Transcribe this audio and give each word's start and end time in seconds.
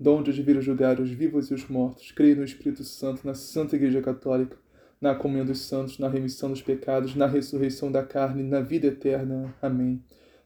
de 0.00 0.42
vir 0.42 0.62
julgar 0.62 1.00
os 1.00 1.10
vivos 1.10 1.50
e 1.50 1.54
os 1.54 1.68
mortos, 1.68 2.12
creio 2.12 2.36
no 2.36 2.44
Espírito 2.44 2.84
Santo, 2.84 3.26
na 3.26 3.34
Santa 3.34 3.74
Igreja 3.74 4.00
Católica, 4.00 4.56
na 5.00 5.12
comunhão 5.12 5.44
dos 5.44 5.62
santos, 5.62 5.98
na 5.98 6.08
remissão 6.08 6.50
dos 6.50 6.62
pecados, 6.62 7.16
na 7.16 7.26
ressurreição 7.26 7.90
da 7.90 8.04
carne, 8.04 8.44
na 8.44 8.60
vida 8.60 8.86
eterna. 8.86 9.52
Amém. 9.60 10.00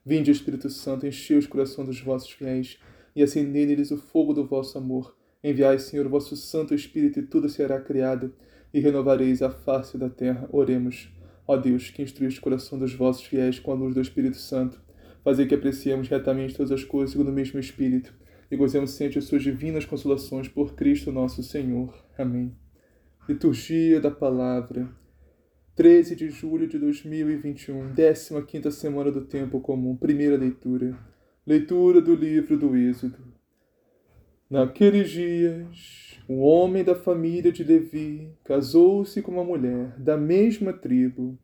Vinde, 0.06 0.30
Espírito 0.30 0.70
Santo, 0.70 1.06
enchei 1.06 1.36
os 1.36 1.46
corações 1.46 1.86
dos 1.86 2.00
vossos 2.00 2.30
fiéis 2.30 2.78
e 3.14 3.22
acendei 3.22 3.66
neles 3.66 3.90
o 3.90 3.98
fogo 3.98 4.32
do 4.32 4.46
vosso 4.46 4.78
amor. 4.78 5.14
Enviai, 5.44 5.78
Senhor, 5.78 6.06
o 6.06 6.10
vosso 6.10 6.34
Santo 6.34 6.74
Espírito 6.74 7.18
e 7.18 7.22
tudo 7.22 7.46
será 7.46 7.78
criado 7.78 8.34
e 8.72 8.80
renovareis 8.80 9.42
a 9.42 9.50
face 9.50 9.98
da 9.98 10.08
terra. 10.08 10.48
Oremos. 10.50 11.10
Ó 11.46 11.58
Deus, 11.58 11.90
que 11.90 12.02
instruíste 12.02 12.40
o 12.40 12.42
coração 12.42 12.78
dos 12.78 12.94
vossos 12.94 13.24
fiéis 13.24 13.58
com 13.58 13.70
a 13.70 13.74
luz 13.74 13.94
do 13.94 14.00
Espírito 14.00 14.38
Santo, 14.38 14.80
fazei 15.22 15.46
que 15.46 15.54
apreciemos 15.54 16.08
retamente 16.08 16.54
todas 16.54 16.72
as 16.72 16.84
coisas 16.84 17.10
segundo 17.10 17.28
o 17.28 17.32
mesmo 17.32 17.60
Espírito 17.60 18.21
e 18.52 18.56
gozemos 18.56 18.90
sempre 18.90 19.18
de 19.18 19.22
suas 19.22 19.42
divinas 19.42 19.86
consolações 19.86 20.46
por 20.46 20.74
Cristo 20.74 21.10
nosso 21.10 21.42
Senhor. 21.42 22.04
Amém. 22.18 22.54
Liturgia 23.26 23.98
da 23.98 24.10
Palavra. 24.10 24.90
13 25.74 26.14
de 26.14 26.28
julho 26.28 26.68
de 26.68 26.78
2021, 26.78 27.94
15 28.46 28.70
semana 28.72 29.10
do 29.10 29.22
Tempo 29.22 29.58
Comum, 29.58 29.96
primeira 29.96 30.36
leitura. 30.36 30.94
Leitura 31.46 32.02
do 32.02 32.14
livro 32.14 32.58
do 32.58 32.76
Êxodo. 32.76 33.16
Naqueles 34.50 35.08
dias, 35.08 36.20
um 36.28 36.40
homem 36.40 36.84
da 36.84 36.94
família 36.94 37.50
de 37.50 37.64
Levi 37.64 38.28
casou-se 38.44 39.22
com 39.22 39.32
uma 39.32 39.44
mulher 39.44 39.98
da 39.98 40.18
mesma 40.18 40.74
tribo, 40.74 41.38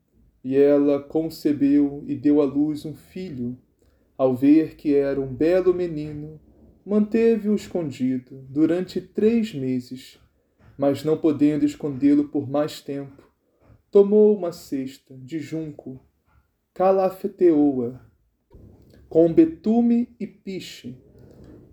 e 0.44 0.54
ela 0.58 1.00
concebeu 1.00 2.04
e 2.06 2.14
deu 2.14 2.42
à 2.42 2.44
luz 2.44 2.84
um 2.84 2.92
filho. 2.92 3.56
Ao 4.18 4.36
ver 4.36 4.76
que 4.76 4.94
era 4.94 5.18
um 5.18 5.32
belo 5.32 5.72
menino, 5.72 6.38
manteve-o 6.88 7.54
escondido 7.54 8.46
durante 8.48 8.98
três 8.98 9.52
meses, 9.52 10.18
mas 10.78 11.04
não 11.04 11.18
podendo 11.18 11.66
escondê-lo 11.66 12.28
por 12.28 12.48
mais 12.48 12.80
tempo, 12.80 13.30
tomou 13.90 14.34
uma 14.34 14.52
cesta 14.52 15.14
de 15.18 15.38
junco, 15.38 16.00
calafeteou-a 16.72 18.00
com 19.06 19.30
betume 19.30 20.16
e 20.18 20.26
piche, 20.26 20.96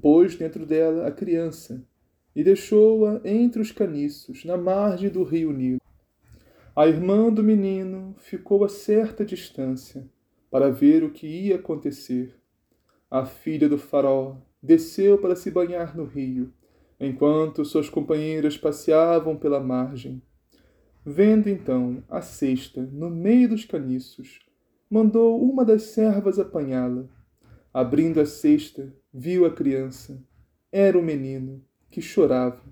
pôs 0.01 0.35
dentro 0.35 0.65
dela 0.65 1.07
a 1.07 1.11
criança 1.11 1.87
e 2.35 2.43
deixou-a 2.43 3.21
entre 3.23 3.61
os 3.61 3.71
caniços, 3.71 4.43
na 4.43 4.57
margem 4.57 5.09
do 5.09 5.23
rio 5.23 5.53
Nilo. 5.53 5.79
A 6.75 6.87
irmã 6.87 7.31
do 7.31 7.41
menino 7.41 8.15
ficou 8.17 8.65
a 8.65 8.69
certa 8.69 9.23
distância 9.23 10.05
para 10.51 10.69
ver 10.69 11.05
o 11.05 11.11
que 11.11 11.25
ia 11.25 11.55
acontecer. 11.55 12.35
A 13.09 13.25
filha 13.25 13.69
do 13.69 13.77
faraó 13.77 14.35
desceu 14.65 15.17
para 15.17 15.35
se 15.35 15.51
banhar 15.51 15.95
no 15.95 16.05
rio, 16.05 16.51
enquanto 16.99 17.63
suas 17.63 17.89
companheiras 17.89 18.57
passeavam 18.57 19.37
pela 19.37 19.59
margem. 19.59 20.21
Vendo 21.05 21.47
então 21.47 22.03
a 22.09 22.19
cesta 22.19 22.81
no 22.81 23.09
meio 23.09 23.49
dos 23.49 23.63
caniços, 23.63 24.39
mandou 24.89 25.39
uma 25.39 25.63
das 25.63 25.83
servas 25.83 26.39
apanhá-la. 26.39 27.07
Abrindo 27.71 28.19
a 28.19 28.25
cesta, 28.25 28.91
viu 29.13 29.45
a 29.45 29.51
criança. 29.51 30.19
Era 30.71 30.97
o 30.97 31.03
menino, 31.03 31.63
que 31.91 32.01
chorava. 32.01 32.63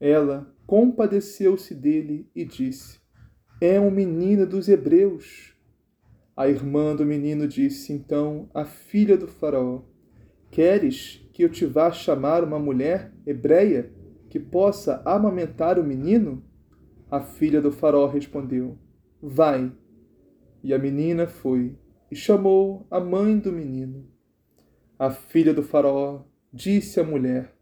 Ela 0.00 0.52
compadeceu-se 0.66 1.74
dele 1.74 2.28
e 2.34 2.44
disse: 2.44 2.98
É 3.60 3.78
um 3.78 3.90
menino 3.90 4.44
dos 4.46 4.68
hebreus. 4.68 5.54
A 6.36 6.48
irmã 6.48 6.96
do 6.96 7.04
menino 7.04 7.46
disse 7.46 7.92
então 7.92 8.50
à 8.52 8.64
filha 8.64 9.16
do 9.16 9.28
Faraó: 9.28 9.82
Queres 10.52 11.26
que 11.32 11.42
eu 11.42 11.48
te 11.48 11.64
vá 11.64 11.90
chamar 11.90 12.44
uma 12.44 12.58
mulher 12.58 13.10
hebreia 13.26 13.90
que 14.28 14.38
possa 14.38 15.00
amamentar 15.02 15.78
o 15.78 15.82
menino? 15.82 16.44
A 17.10 17.22
filha 17.22 17.58
do 17.58 17.72
faraó 17.72 18.06
respondeu: 18.06 18.76
Vai. 19.18 19.72
E 20.62 20.74
a 20.74 20.78
menina 20.78 21.26
foi 21.26 21.74
e 22.10 22.14
chamou 22.14 22.86
a 22.90 23.00
mãe 23.00 23.38
do 23.38 23.50
menino. 23.50 24.06
A 24.98 25.10
filha 25.10 25.54
do 25.54 25.62
faraó 25.62 26.20
disse 26.52 27.00
à 27.00 27.02
mulher: 27.02 27.54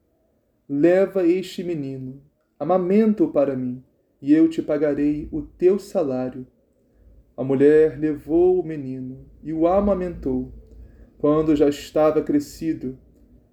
Leva 0.69 1.25
este 1.25 1.63
menino, 1.63 2.21
amamenta-o 2.59 3.31
para 3.31 3.55
mim, 3.55 3.85
e 4.21 4.33
eu 4.33 4.49
te 4.49 4.61
pagarei 4.61 5.29
o 5.31 5.43
teu 5.43 5.79
salário. 5.79 6.45
A 7.37 7.45
mulher 7.45 8.01
levou 8.01 8.59
o 8.59 8.67
menino 8.67 9.27
e 9.45 9.53
o 9.53 9.69
amamentou. 9.69 10.60
Quando 11.21 11.55
já 11.55 11.69
estava 11.69 12.23
crescido, 12.23 12.99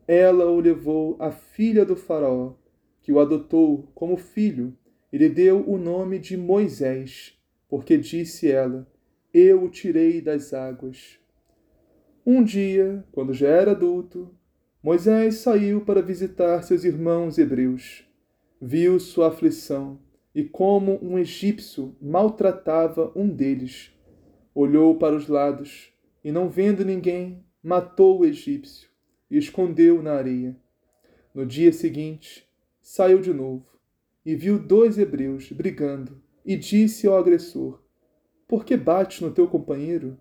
ela 0.07 0.45
o 0.45 0.57
levou 0.57 1.17
à 1.19 1.31
filha 1.31 1.83
do 1.83 1.97
Faraó, 1.97 2.53
que 3.01 3.11
o 3.11 3.19
adotou 3.19 3.91
como 3.93 4.15
filho 4.15 4.73
e 5.11 5.17
lhe 5.17 5.27
deu 5.27 5.69
o 5.69 5.77
nome 5.77 6.17
de 6.17 6.37
Moisés, 6.37 7.37
porque 7.67 7.97
disse 7.97 8.49
ela: 8.49 8.87
Eu 9.33 9.65
o 9.65 9.69
tirei 9.69 10.21
das 10.21 10.53
águas. 10.53 11.19
Um 12.25 12.41
dia, 12.41 13.03
quando 13.11 13.33
já 13.33 13.49
era 13.49 13.71
adulto, 13.71 14.33
Moisés 14.81 15.35
saiu 15.35 15.81
para 15.81 16.01
visitar 16.01 16.61
seus 16.61 16.85
irmãos 16.85 17.37
hebreus. 17.37 18.07
Viu 18.61 18.97
sua 18.97 19.27
aflição 19.27 19.99
e 20.33 20.41
como 20.41 20.97
um 21.03 21.19
egípcio 21.19 21.97
maltratava 22.01 23.11
um 23.13 23.27
deles. 23.27 23.91
Olhou 24.55 24.95
para 24.95 25.17
os 25.17 25.27
lados 25.27 25.91
e, 26.23 26.31
não 26.31 26.49
vendo 26.49 26.85
ninguém, 26.85 27.45
matou 27.67 28.21
o 28.21 28.25
egípcio 28.25 28.87
e 29.29 29.37
escondeu 29.37 30.01
na 30.01 30.13
areia. 30.13 30.55
No 31.33 31.45
dia 31.45 31.73
seguinte, 31.73 32.47
saiu 32.81 33.19
de 33.19 33.33
novo 33.33 33.67
e 34.25 34.37
viu 34.37 34.57
dois 34.57 34.97
hebreus 34.97 35.51
brigando 35.51 36.23
e 36.45 36.55
disse 36.55 37.05
ao 37.05 37.17
agressor: 37.17 37.83
Por 38.47 38.63
que 38.63 38.77
bates 38.77 39.19
no 39.19 39.31
teu 39.31 39.49
companheiro? 39.49 40.17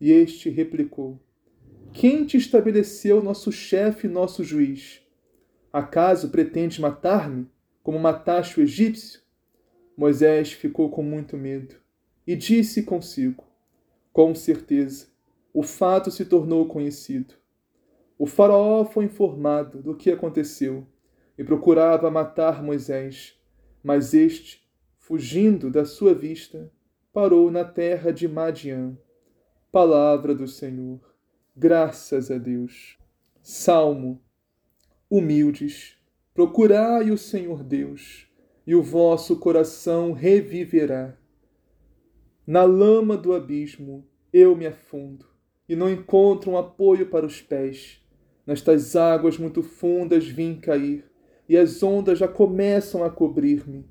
E 0.00 0.10
este 0.10 0.50
replicou: 0.50 1.22
Quem 1.92 2.26
te 2.26 2.36
estabeleceu 2.36 3.22
nosso 3.22 3.52
chefe 3.52 4.08
e 4.08 4.10
nosso 4.10 4.42
juiz? 4.42 5.00
Acaso 5.72 6.30
pretendes 6.30 6.80
matar-me, 6.80 7.46
como 7.84 8.00
mataste 8.00 8.58
o 8.58 8.64
egípcio? 8.64 9.20
Moisés 9.96 10.50
ficou 10.50 10.90
com 10.90 11.04
muito 11.04 11.36
medo 11.36 11.76
e 12.26 12.34
disse 12.34 12.82
consigo: 12.82 13.44
Com 14.12 14.34
certeza, 14.34 15.13
o 15.54 15.62
fato 15.62 16.10
se 16.10 16.24
tornou 16.24 16.66
conhecido. 16.66 17.34
O 18.18 18.26
faraó 18.26 18.84
foi 18.84 19.04
informado 19.04 19.80
do 19.80 19.94
que 19.94 20.10
aconteceu 20.10 20.84
e 21.38 21.44
procurava 21.44 22.10
matar 22.10 22.60
Moisés, 22.60 23.40
mas 23.80 24.12
este, 24.12 24.68
fugindo 24.98 25.70
da 25.70 25.84
sua 25.84 26.12
vista, 26.12 26.72
parou 27.12 27.52
na 27.52 27.64
terra 27.64 28.12
de 28.12 28.26
Madian. 28.26 28.98
Palavra 29.70 30.34
do 30.34 30.48
Senhor. 30.48 31.00
Graças 31.56 32.32
a 32.32 32.38
Deus. 32.38 32.98
Salmo. 33.40 34.20
Humildes, 35.08 35.96
procurai 36.32 37.12
o 37.12 37.18
Senhor 37.18 37.62
Deus, 37.62 38.26
e 38.66 38.74
o 38.74 38.82
vosso 38.82 39.38
coração 39.38 40.12
reviverá. 40.12 41.16
Na 42.44 42.64
lama 42.64 43.16
do 43.16 43.32
abismo 43.32 44.04
eu 44.32 44.56
me 44.56 44.66
afundo 44.66 45.33
e 45.68 45.74
não 45.74 45.90
encontro 45.90 46.50
um 46.50 46.58
apoio 46.58 47.06
para 47.06 47.26
os 47.26 47.40
pés. 47.40 48.00
Nestas 48.46 48.94
águas 48.94 49.38
muito 49.38 49.62
fundas 49.62 50.26
vim 50.26 50.56
cair, 50.56 51.04
e 51.48 51.56
as 51.56 51.82
ondas 51.82 52.18
já 52.18 52.28
começam 52.28 53.02
a 53.02 53.10
cobrir-me. 53.10 53.86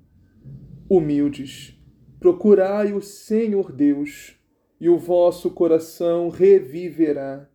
Humildes, 0.90 1.80
procurai 2.20 2.94
o 2.94 3.02
Senhor 3.02 3.72
Deus, 3.72 4.36
e 4.80 4.90
o 4.90 4.98
vosso 4.98 5.50
coração 5.50 6.30
reviverá. 6.30 7.50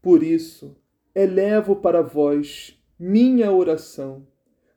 Por 0.00 0.22
isso, 0.22 0.76
elevo 1.14 1.76
para 1.76 2.00
vós 2.00 2.80
minha 2.98 3.52
oração. 3.52 4.26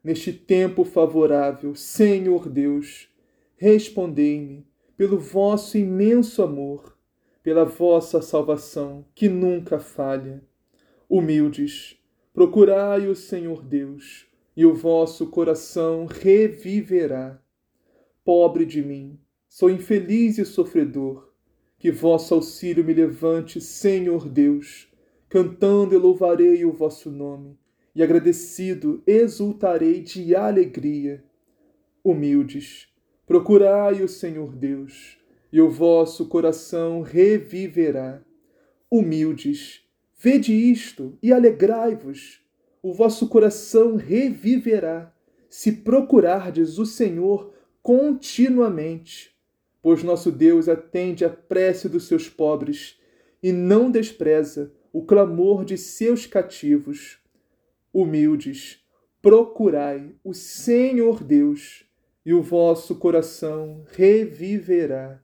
Neste 0.02 0.32
tempo 0.32 0.84
favorável, 0.84 1.74
Senhor 1.76 2.48
Deus, 2.48 3.08
respondei-me 3.56 4.66
pelo 4.96 5.18
vosso 5.18 5.78
imenso 5.78 6.42
amor 6.42 6.98
pela 7.42 7.64
vossa 7.64 8.22
salvação, 8.22 9.04
que 9.14 9.28
nunca 9.28 9.78
falha. 9.78 10.42
Humildes, 11.08 11.98
procurai 12.32 13.08
o 13.08 13.14
Senhor 13.14 13.62
Deus, 13.62 14.26
e 14.56 14.64
o 14.64 14.74
vosso 14.74 15.26
coração 15.26 16.06
reviverá. 16.06 17.42
Pobre 18.24 18.64
de 18.64 18.82
mim, 18.82 19.18
sou 19.48 19.68
infeliz 19.68 20.38
e 20.38 20.44
sofredor. 20.44 21.32
Que 21.78 21.90
vosso 21.90 22.34
auxílio 22.34 22.84
me 22.84 22.94
levante, 22.94 23.60
Senhor 23.60 24.28
Deus. 24.28 24.88
Cantando 25.28 25.94
eu 25.94 26.00
louvarei 26.00 26.64
o 26.64 26.72
vosso 26.72 27.10
nome, 27.10 27.58
e 27.94 28.02
agradecido 28.02 29.02
exultarei 29.06 30.00
de 30.00 30.36
alegria. 30.36 31.24
Humildes, 32.04 32.88
procurai 33.26 34.02
o 34.02 34.08
Senhor 34.08 34.54
Deus, 34.54 35.18
e 35.52 35.60
o 35.60 35.68
vosso 35.68 36.26
coração 36.26 37.02
reviverá. 37.02 38.22
Humildes, 38.90 39.82
vede 40.18 40.52
isto 40.52 41.18
e 41.22 41.32
alegrai-vos 41.32 42.42
o 42.82 42.92
vosso 42.92 43.28
coração 43.28 43.94
reviverá 43.94 45.14
se 45.48 45.70
procurardes 45.70 46.78
o 46.78 46.84
Senhor 46.84 47.54
continuamente, 47.80 49.30
pois 49.80 50.02
nosso 50.02 50.32
Deus 50.32 50.68
atende 50.68 51.24
à 51.24 51.30
prece 51.30 51.88
dos 51.88 52.08
seus 52.08 52.28
pobres 52.28 52.98
e 53.40 53.52
não 53.52 53.88
despreza 53.88 54.72
o 54.92 55.04
clamor 55.04 55.64
de 55.64 55.78
seus 55.78 56.26
cativos. 56.26 57.18
Humildes, 57.92 58.80
procurai 59.20 60.14
o 60.24 60.34
Senhor 60.34 61.22
Deus, 61.22 61.84
e 62.24 62.32
o 62.32 62.40
vosso 62.40 62.96
coração 62.96 63.84
reviverá. 63.90 65.20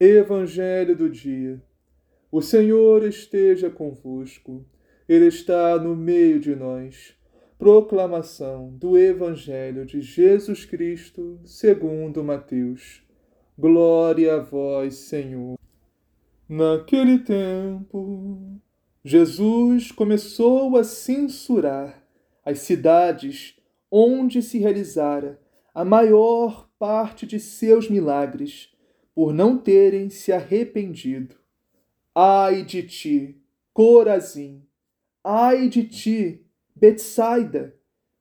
Evangelho 0.00 0.94
do 0.94 1.10
dia. 1.10 1.60
O 2.30 2.40
Senhor 2.40 3.02
esteja 3.04 3.68
convosco. 3.68 4.64
Ele 5.08 5.26
está 5.26 5.76
no 5.76 5.96
meio 5.96 6.38
de 6.38 6.54
nós. 6.54 7.16
Proclamação 7.58 8.70
do 8.76 8.96
Evangelho 8.96 9.84
de 9.84 10.00
Jesus 10.00 10.64
Cristo, 10.64 11.40
segundo 11.44 12.22
Mateus. 12.22 13.02
Glória 13.58 14.36
a 14.36 14.38
vós, 14.38 14.94
Senhor. 14.94 15.58
Naquele 16.48 17.18
tempo, 17.18 18.60
Jesus 19.04 19.90
começou 19.90 20.76
a 20.76 20.84
censurar 20.84 22.06
as 22.44 22.60
cidades 22.60 23.56
onde 23.90 24.42
se 24.42 24.60
realizara 24.60 25.40
a 25.74 25.84
maior 25.84 26.68
parte 26.78 27.26
de 27.26 27.40
seus 27.40 27.90
milagres, 27.90 28.72
por 29.18 29.34
não 29.34 29.58
terem 29.58 30.08
se 30.10 30.30
arrependido. 30.30 31.34
Ai 32.14 32.62
de 32.62 32.84
ti, 32.84 33.42
Corazim! 33.72 34.62
Ai 35.24 35.68
de 35.68 35.82
ti, 35.88 36.46
Betsaida, 36.72 37.74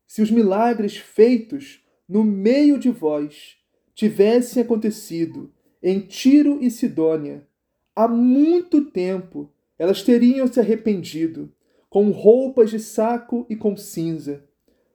se 0.07 0.23
os 0.23 0.31
milagres 0.31 0.97
feitos 0.97 1.85
no 2.09 2.23
meio 2.23 2.79
de 2.79 2.89
vós 2.89 3.57
tivessem 3.93 4.63
acontecido 4.63 5.53
em 5.83 5.99
Tiro 5.99 6.57
e 6.63 6.71
Sidônia, 6.71 7.47
há 7.95 8.07
muito 8.07 8.83
tempo 8.89 9.53
elas 9.77 10.01
teriam 10.01 10.51
se 10.51 10.59
arrependido, 10.59 11.53
com 11.91 12.09
roupas 12.09 12.71
de 12.71 12.79
saco 12.79 13.45
e 13.47 13.55
com 13.55 13.77
cinza. 13.77 14.43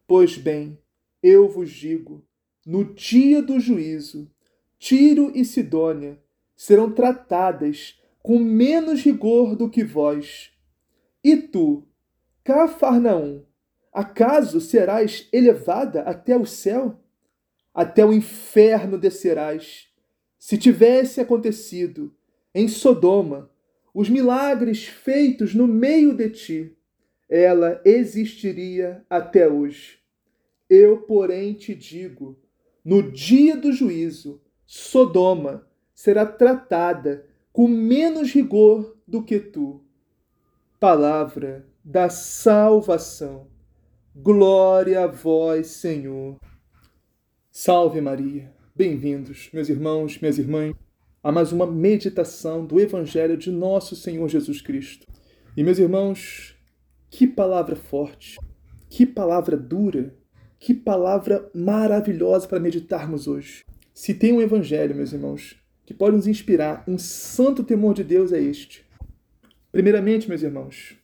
Pois 0.04 0.36
bem, 0.36 0.76
eu 1.22 1.48
vos 1.48 1.70
digo, 1.70 2.26
no 2.66 2.92
dia 2.92 3.40
do 3.40 3.60
juízo, 3.60 4.28
Tiro 4.84 5.30
e 5.32 5.44
Sidônia 5.44 6.18
serão 6.56 6.90
tratadas 6.90 8.02
com 8.20 8.36
menos 8.36 9.00
rigor 9.00 9.54
do 9.54 9.70
que 9.70 9.84
vós. 9.84 10.50
E 11.22 11.36
tu, 11.36 11.86
Cafarnaum, 12.42 13.44
acaso 13.92 14.60
serás 14.60 15.28
elevada 15.32 16.02
até 16.02 16.36
o 16.36 16.44
céu? 16.44 17.00
Até 17.72 18.04
o 18.04 18.12
inferno 18.12 18.98
descerás. 18.98 19.86
Se 20.36 20.58
tivesse 20.58 21.20
acontecido 21.20 22.12
em 22.52 22.66
Sodoma 22.66 23.52
os 23.94 24.10
milagres 24.10 24.84
feitos 24.84 25.54
no 25.54 25.68
meio 25.68 26.12
de 26.12 26.28
ti, 26.28 26.76
ela 27.30 27.80
existiria 27.84 29.06
até 29.08 29.48
hoje. 29.48 30.00
Eu, 30.68 31.02
porém, 31.02 31.54
te 31.54 31.72
digo: 31.72 32.36
no 32.84 33.12
dia 33.12 33.56
do 33.56 33.72
juízo, 33.72 34.42
Sodoma 34.66 35.66
será 35.94 36.24
tratada 36.24 37.26
com 37.52 37.68
menos 37.68 38.32
rigor 38.32 38.96
do 39.06 39.22
que 39.22 39.38
tu. 39.38 39.84
Palavra 40.80 41.66
da 41.84 42.08
salvação. 42.08 43.46
Glória 44.14 45.04
a 45.04 45.06
vós, 45.06 45.68
Senhor. 45.68 46.38
Salve 47.50 48.00
Maria. 48.00 48.52
Bem-vindos, 48.74 49.50
meus 49.52 49.68
irmãos, 49.68 50.18
minhas 50.18 50.38
irmãs, 50.38 50.74
a 51.22 51.30
mais 51.30 51.52
uma 51.52 51.66
meditação 51.66 52.64
do 52.64 52.80
Evangelho 52.80 53.36
de 53.36 53.50
nosso 53.50 53.94
Senhor 53.94 54.26
Jesus 54.28 54.62
Cristo. 54.62 55.06
E, 55.56 55.62
meus 55.62 55.78
irmãos, 55.78 56.56
que 57.10 57.26
palavra 57.26 57.76
forte, 57.76 58.38
que 58.88 59.04
palavra 59.04 59.56
dura, 59.56 60.14
que 60.58 60.72
palavra 60.72 61.50
maravilhosa 61.54 62.48
para 62.48 62.58
meditarmos 62.58 63.28
hoje. 63.28 63.62
Se 63.94 64.14
tem 64.14 64.32
um 64.32 64.40
Evangelho, 64.40 64.94
meus 64.94 65.12
irmãos, 65.12 65.62
que 65.84 65.92
pode 65.92 66.16
nos 66.16 66.26
inspirar 66.26 66.82
um 66.88 66.96
santo 66.96 67.62
temor 67.62 67.94
de 67.94 68.02
Deus, 68.02 68.32
é 68.32 68.40
este. 68.40 68.84
Primeiramente, 69.70 70.28
meus 70.28 70.42
irmãos, 70.42 70.96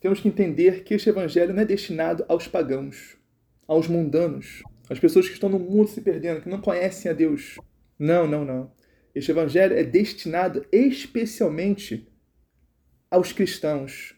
temos 0.00 0.20
que 0.20 0.28
entender 0.28 0.82
que 0.82 0.94
este 0.94 1.08
evangelho 1.08 1.54
não 1.54 1.62
é 1.62 1.64
destinado 1.64 2.24
aos 2.28 2.48
pagãos, 2.48 3.16
aos 3.68 3.86
mundanos, 3.86 4.62
às 4.90 4.98
pessoas 4.98 5.28
que 5.28 5.34
estão 5.34 5.48
no 5.48 5.58
mundo 5.58 5.88
se 5.88 6.00
perdendo, 6.00 6.40
que 6.40 6.48
não 6.48 6.60
conhecem 6.60 7.10
a 7.10 7.14
Deus. 7.14 7.56
Não, 7.98 8.26
não, 8.26 8.44
não. 8.44 8.72
Este 9.14 9.30
evangelho 9.30 9.76
é 9.76 9.84
destinado 9.84 10.66
especialmente 10.72 12.08
aos 13.08 13.32
cristãos, 13.32 14.16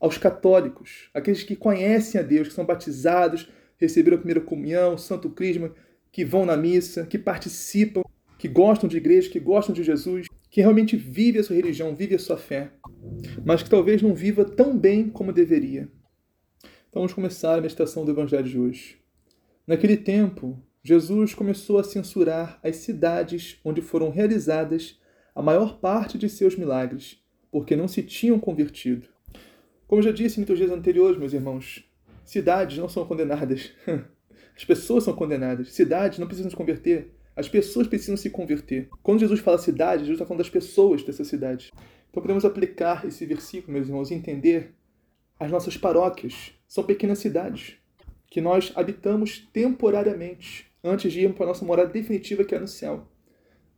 aos 0.00 0.16
católicos, 0.16 1.10
aqueles 1.12 1.42
que 1.42 1.56
conhecem 1.56 2.20
a 2.20 2.24
Deus, 2.24 2.48
que 2.48 2.54
são 2.54 2.64
batizados, 2.64 3.50
receberam 3.76 4.16
a 4.16 4.20
primeira 4.20 4.40
comunhão, 4.40 4.96
santo 4.96 5.28
crisma, 5.28 5.74
que 6.12 6.24
vão 6.24 6.46
na 6.46 6.56
missa, 6.56 7.06
que 7.06 7.18
participam, 7.18 8.02
que 8.38 8.48
gostam 8.48 8.88
de 8.88 8.96
igreja, 8.96 9.30
que 9.30 9.40
gostam 9.40 9.74
de 9.74 9.82
Jesus, 9.82 10.26
que 10.50 10.60
realmente 10.60 10.96
vive 10.96 11.38
a 11.38 11.42
sua 11.42 11.56
religião, 11.56 11.94
vive 11.94 12.14
a 12.14 12.18
sua 12.18 12.36
fé 12.36 12.72
mas 13.44 13.62
que 13.62 13.70
talvez 13.70 14.02
não 14.02 14.14
viva 14.14 14.44
tão 14.44 14.76
bem 14.76 15.08
como 15.08 15.32
deveria. 15.32 15.88
Então 16.88 17.02
vamos 17.02 17.12
começar 17.12 17.56
a 17.56 17.60
meditação 17.60 18.04
do 18.04 18.10
Evangelho 18.10 18.48
de 18.48 18.58
hoje. 18.58 18.98
Naquele 19.66 19.96
tempo, 19.96 20.60
Jesus 20.82 21.34
começou 21.34 21.78
a 21.78 21.84
censurar 21.84 22.58
as 22.62 22.76
cidades 22.76 23.58
onde 23.64 23.82
foram 23.82 24.10
realizadas 24.10 24.98
a 25.34 25.42
maior 25.42 25.78
parte 25.78 26.16
de 26.16 26.28
seus 26.28 26.56
milagres, 26.56 27.22
porque 27.50 27.76
não 27.76 27.88
se 27.88 28.02
tinham 28.02 28.38
convertido. 28.38 29.08
Como 29.86 30.02
já 30.02 30.10
disse 30.10 30.40
em 30.40 30.44
dias 30.44 30.70
anteriores, 30.70 31.18
meus 31.18 31.32
irmãos, 31.32 31.84
cidades 32.24 32.78
não 32.78 32.88
são 32.88 33.04
condenadas. 33.06 33.72
As 34.56 34.64
pessoas 34.64 35.04
são 35.04 35.14
condenadas. 35.14 35.72
Cidades 35.72 36.18
não 36.18 36.26
precisam 36.26 36.50
se 36.50 36.56
converter. 36.56 37.12
As 37.36 37.48
pessoas 37.48 37.86
precisam 37.86 38.16
se 38.16 38.30
converter. 38.30 38.88
Quando 39.02 39.20
Jesus 39.20 39.40
fala 39.40 39.58
cidade, 39.58 40.00
Jesus 40.00 40.14
está 40.14 40.24
falando 40.24 40.38
das 40.38 40.50
pessoas 40.50 41.02
dessa 41.02 41.24
cidade. 41.24 41.72
Então 42.10 42.22
podemos 42.22 42.44
aplicar 42.44 43.04
esse 43.06 43.26
versículo, 43.26 43.74
meus 43.74 43.88
irmãos, 43.88 44.10
e 44.10 44.14
entender 44.14 44.74
as 45.38 45.50
nossas 45.50 45.76
paróquias. 45.76 46.52
São 46.66 46.82
pequenas 46.82 47.18
cidades 47.18 47.76
que 48.28 48.40
nós 48.40 48.72
habitamos 48.74 49.46
temporariamente 49.52 50.66
antes 50.82 51.12
de 51.12 51.20
irmos 51.20 51.36
para 51.36 51.46
a 51.46 51.48
nossa 51.48 51.64
morada 51.64 51.92
definitiva 51.92 52.44
que 52.44 52.54
é 52.54 52.58
no 52.58 52.66
céu. 52.66 53.06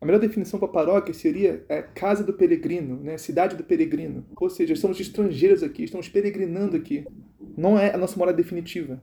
A 0.00 0.06
melhor 0.06 0.20
definição 0.20 0.60
para 0.60 0.68
paróquia 0.68 1.12
seria 1.12 1.64
é, 1.68 1.82
casa 1.82 2.22
do 2.22 2.32
peregrino, 2.32 3.00
né? 3.02 3.18
cidade 3.18 3.56
do 3.56 3.64
peregrino. 3.64 4.24
Ou 4.36 4.48
seja, 4.48 4.72
estamos 4.72 5.00
estrangeiros 5.00 5.62
aqui, 5.62 5.82
estamos 5.82 6.08
peregrinando 6.08 6.76
aqui. 6.76 7.04
Não 7.56 7.76
é 7.76 7.92
a 7.92 7.98
nossa 7.98 8.16
morada 8.16 8.36
definitiva. 8.36 9.02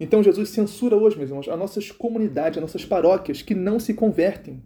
Então 0.00 0.22
Jesus 0.22 0.50
censura 0.50 0.96
hoje, 0.96 1.16
meus 1.16 1.30
irmãos, 1.30 1.48
as 1.48 1.58
nossas 1.58 1.90
comunidades, 1.90 2.58
as 2.58 2.62
nossas 2.62 2.84
paróquias 2.84 3.42
que 3.42 3.54
não 3.54 3.80
se 3.80 3.94
convertem. 3.94 4.62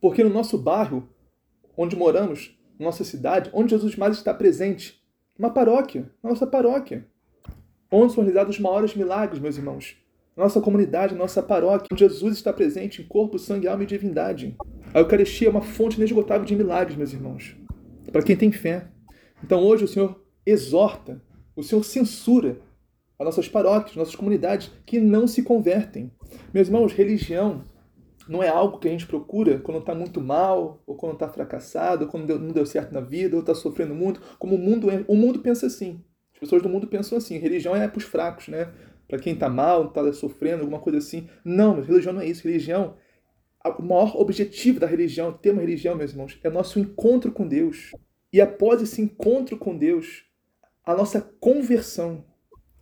Porque 0.00 0.24
no 0.24 0.30
nosso 0.30 0.56
bairro, 0.56 1.08
onde 1.76 1.94
moramos, 1.94 2.58
nossa 2.78 3.04
cidade, 3.04 3.50
onde 3.52 3.70
Jesus 3.70 3.96
mais 3.96 4.16
está 4.16 4.32
presente? 4.32 5.02
Uma 5.38 5.50
paróquia, 5.50 6.10
nossa 6.22 6.46
paróquia. 6.46 7.06
Onde 7.90 8.14
são 8.14 8.22
realizados 8.22 8.56
os 8.56 8.62
maiores 8.62 8.94
milagres, 8.94 9.40
meus 9.40 9.58
irmãos? 9.58 9.96
Nossa 10.34 10.62
comunidade, 10.62 11.14
nossa 11.14 11.42
paróquia, 11.42 11.88
onde 11.92 12.04
Jesus 12.04 12.36
está 12.36 12.50
presente 12.50 13.02
em 13.02 13.06
corpo, 13.06 13.38
sangue, 13.38 13.68
alma 13.68 13.82
e 13.82 13.86
divindade. 13.86 14.56
A 14.94 15.00
Eucaristia 15.00 15.48
é 15.48 15.50
uma 15.50 15.60
fonte 15.60 15.98
inesgotável 15.98 16.46
de 16.46 16.56
milagres, 16.56 16.96
meus 16.96 17.12
irmãos. 17.12 17.54
Para 18.10 18.22
quem 18.22 18.36
tem 18.36 18.50
fé. 18.50 18.88
Então 19.44 19.62
hoje 19.62 19.84
o 19.84 19.88
Senhor 19.88 20.22
exorta, 20.46 21.22
o 21.54 21.62
Senhor 21.62 21.82
censura 21.84 22.58
as 23.18 23.24
nossas 23.24 23.48
paróquias, 23.48 23.96
nossas 23.96 24.16
comunidades 24.16 24.70
que 24.84 25.00
não 25.00 25.26
se 25.26 25.42
convertem. 25.42 26.10
Meus 26.52 26.68
irmãos, 26.68 26.92
religião 26.92 27.64
não 28.28 28.42
é 28.42 28.48
algo 28.48 28.78
que 28.78 28.88
a 28.88 28.90
gente 28.90 29.06
procura 29.06 29.58
quando 29.58 29.78
está 29.78 29.94
muito 29.94 30.20
mal, 30.20 30.82
ou 30.86 30.96
quando 30.96 31.14
está 31.14 31.28
fracassado, 31.28 32.04
ou 32.04 32.10
quando 32.10 32.38
não 32.38 32.52
deu 32.52 32.64
certo 32.66 32.92
na 32.92 33.00
vida, 33.00 33.36
ou 33.36 33.40
está 33.40 33.54
sofrendo 33.54 33.94
muito, 33.94 34.20
como 34.38 34.54
o 34.54 34.58
mundo 34.58 34.90
é. 34.90 35.04
O 35.06 35.14
mundo 35.14 35.40
pensa 35.40 35.66
assim. 35.66 36.02
As 36.34 36.40
pessoas 36.40 36.62
do 36.62 36.68
mundo 36.68 36.86
pensam 36.86 37.18
assim. 37.18 37.38
Religião 37.38 37.76
é 37.76 37.86
para 37.86 37.98
os 37.98 38.04
fracos, 38.04 38.48
né? 38.48 38.72
para 39.12 39.20
quem 39.20 39.34
está 39.34 39.46
mal, 39.46 39.88
está 39.88 40.10
sofrendo, 40.14 40.62
alguma 40.62 40.78
coisa 40.80 40.98
assim. 40.98 41.28
Não, 41.44 41.76
mas 41.76 41.86
religião 41.86 42.14
não 42.14 42.22
é 42.22 42.26
isso. 42.26 42.48
Religião, 42.48 42.96
o 43.78 43.82
maior 43.82 44.16
objetivo 44.16 44.80
da 44.80 44.86
religião, 44.86 45.34
ter 45.34 45.50
uma 45.50 45.60
religião, 45.60 45.94
meus 45.94 46.12
irmãos, 46.12 46.40
é 46.42 46.48
nosso 46.48 46.78
encontro 46.78 47.30
com 47.30 47.46
Deus. 47.46 47.92
E 48.32 48.40
após 48.40 48.80
esse 48.80 49.02
encontro 49.02 49.58
com 49.58 49.76
Deus, 49.76 50.24
a 50.82 50.96
nossa 50.96 51.20
conversão. 51.20 52.24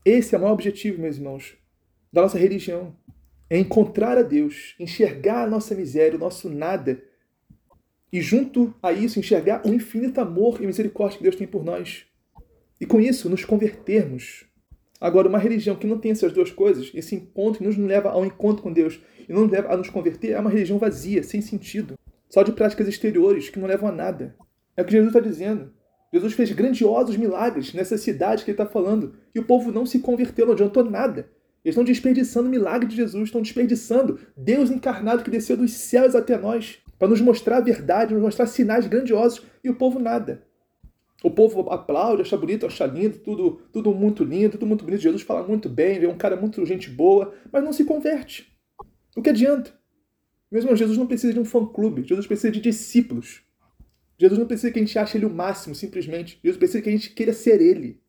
Esse 0.04 0.35
é 0.35 0.38
o 0.38 0.40
maior 0.40 0.54
objetivo, 0.54 1.00
meus 1.00 1.16
irmãos, 1.16 1.57
da 2.12 2.23
nossa 2.23 2.38
religião. 2.38 2.97
É 3.49 3.59
encontrar 3.59 4.16
a 4.16 4.23
Deus, 4.23 4.75
enxergar 4.78 5.45
a 5.45 5.47
nossa 5.47 5.75
miséria, 5.75 6.16
o 6.16 6.21
nosso 6.21 6.49
nada. 6.49 7.02
E 8.12 8.21
junto 8.21 8.75
a 8.83 8.92
isso, 8.92 9.19
enxergar 9.19 9.66
o 9.66 9.75
infinito 9.75 10.21
amor 10.21 10.62
e 10.62 10.66
misericórdia 10.66 11.19
que 11.19 11.25
Deus 11.25 11.37
tem 11.37 11.47
por 11.47 11.64
nós. 11.64 12.07
E 12.80 12.87
com 12.87 13.00
isso, 13.00 13.28
nos 13.28 13.45
convertermos. 13.45 14.47
Agora, 15.00 15.28
uma 15.28 15.38
religião 15.38 15.76
que 15.76 15.87
não 15.87 15.99
tem 15.99 16.12
essas 16.12 16.33
duas 16.33 16.50
coisas, 16.50 16.90
esse 16.95 17.14
encontro 17.14 17.59
que 17.59 17.66
nos 17.66 17.76
leva 17.76 18.11
ao 18.11 18.25
encontro 18.25 18.62
com 18.62 18.73
Deus 18.73 19.00
e 19.28 19.33
não 19.33 19.42
nos 19.42 19.50
leva 19.50 19.73
a 19.73 19.76
nos 19.76 19.90
converter, 19.90 20.33
é 20.33 20.40
uma 20.40 20.50
religião 20.50 20.78
vazia, 20.78 21.23
sem 21.23 21.40
sentido. 21.40 21.99
Só 22.28 22.42
de 22.42 22.52
práticas 22.52 22.88
exteriores 22.88 23.50
que 23.50 23.59
não 23.59 23.66
levam 23.66 23.88
a 23.88 23.92
nada. 23.92 24.37
É 24.76 24.83
o 24.83 24.85
que 24.85 24.92
Jesus 24.92 25.09
está 25.09 25.21
dizendo. 25.21 25.73
Jesus 26.12 26.33
fez 26.33 26.50
grandiosos 26.52 27.17
milagres 27.17 27.73
nessa 27.73 27.97
cidade 27.97 28.45
que 28.45 28.50
ele 28.50 28.61
está 28.61 28.67
falando. 28.67 29.14
E 29.35 29.38
o 29.38 29.45
povo 29.45 29.71
não 29.71 29.87
se 29.87 30.00
converteu, 30.00 30.47
não 30.47 30.55
adiantou 30.55 30.85
nada. 30.85 31.29
Eles 31.64 31.75
estão 31.75 31.85
desperdiçando 31.85 32.49
o 32.49 32.50
milagre 32.50 32.88
de 32.88 32.97
Jesus, 32.97 33.25
estão 33.25 33.43
desperdiçando 33.43 34.19
Deus 34.37 34.71
encarnado 34.71 35.23
que 35.23 35.31
desceu 35.31 35.57
dos 35.57 35.73
céus 35.73 36.14
até 36.14 36.37
nós, 36.38 36.79
para 36.99 37.09
nos 37.09 37.21
mostrar 37.21 37.59
a 37.59 37.61
verdade, 37.61 38.14
nos 38.14 38.23
mostrar 38.23 38.47
sinais 38.47 38.87
grandiosos, 38.87 39.43
e 39.62 39.69
o 39.69 39.75
povo 39.75 39.99
nada. 39.99 40.43
O 41.23 41.31
povo 41.31 41.71
aplaude, 41.71 42.23
acha 42.23 42.37
bonito, 42.37 42.64
acha 42.64 42.87
lindo, 42.87 43.19
tudo, 43.19 43.61
tudo 43.71 43.95
muito 43.95 44.25
lindo, 44.25 44.52
tudo 44.52 44.67
muito 44.67 44.85
bonito. 44.85 45.02
Jesus 45.02 45.21
fala 45.21 45.47
muito 45.47 45.69
bem, 45.69 46.02
é 46.02 46.09
um 46.09 46.17
cara 46.17 46.35
muito 46.35 46.64
gente 46.64 46.88
boa, 46.88 47.35
mas 47.52 47.62
não 47.62 47.75
se 47.75 47.85
converte. 47.85 48.50
O 49.14 49.21
que 49.21 49.29
adianta? 49.29 49.79
Mesmo 50.50 50.75
Jesus 50.75 50.97
não 50.97 51.07
precisa 51.07 51.35
de 51.35 51.38
um 51.38 51.45
fã-clube, 51.45 52.05
Jesus 52.05 52.26
precisa 52.26 52.50
de 52.50 52.61
discípulos. 52.61 53.43
Jesus 54.20 54.38
não 54.38 54.46
precisa 54.46 54.70
que 54.70 54.78
a 54.78 54.82
gente 54.82 54.98
ache 54.98 55.16
ele 55.16 55.24
o 55.24 55.30
máximo, 55.30 55.74
simplesmente. 55.74 56.38
Jesus 56.44 56.58
precisa 56.58 56.82
que 56.82 56.90
a 56.90 56.92
gente 56.92 57.08
queira 57.08 57.32
ser 57.32 57.58
ele. 57.62 58.02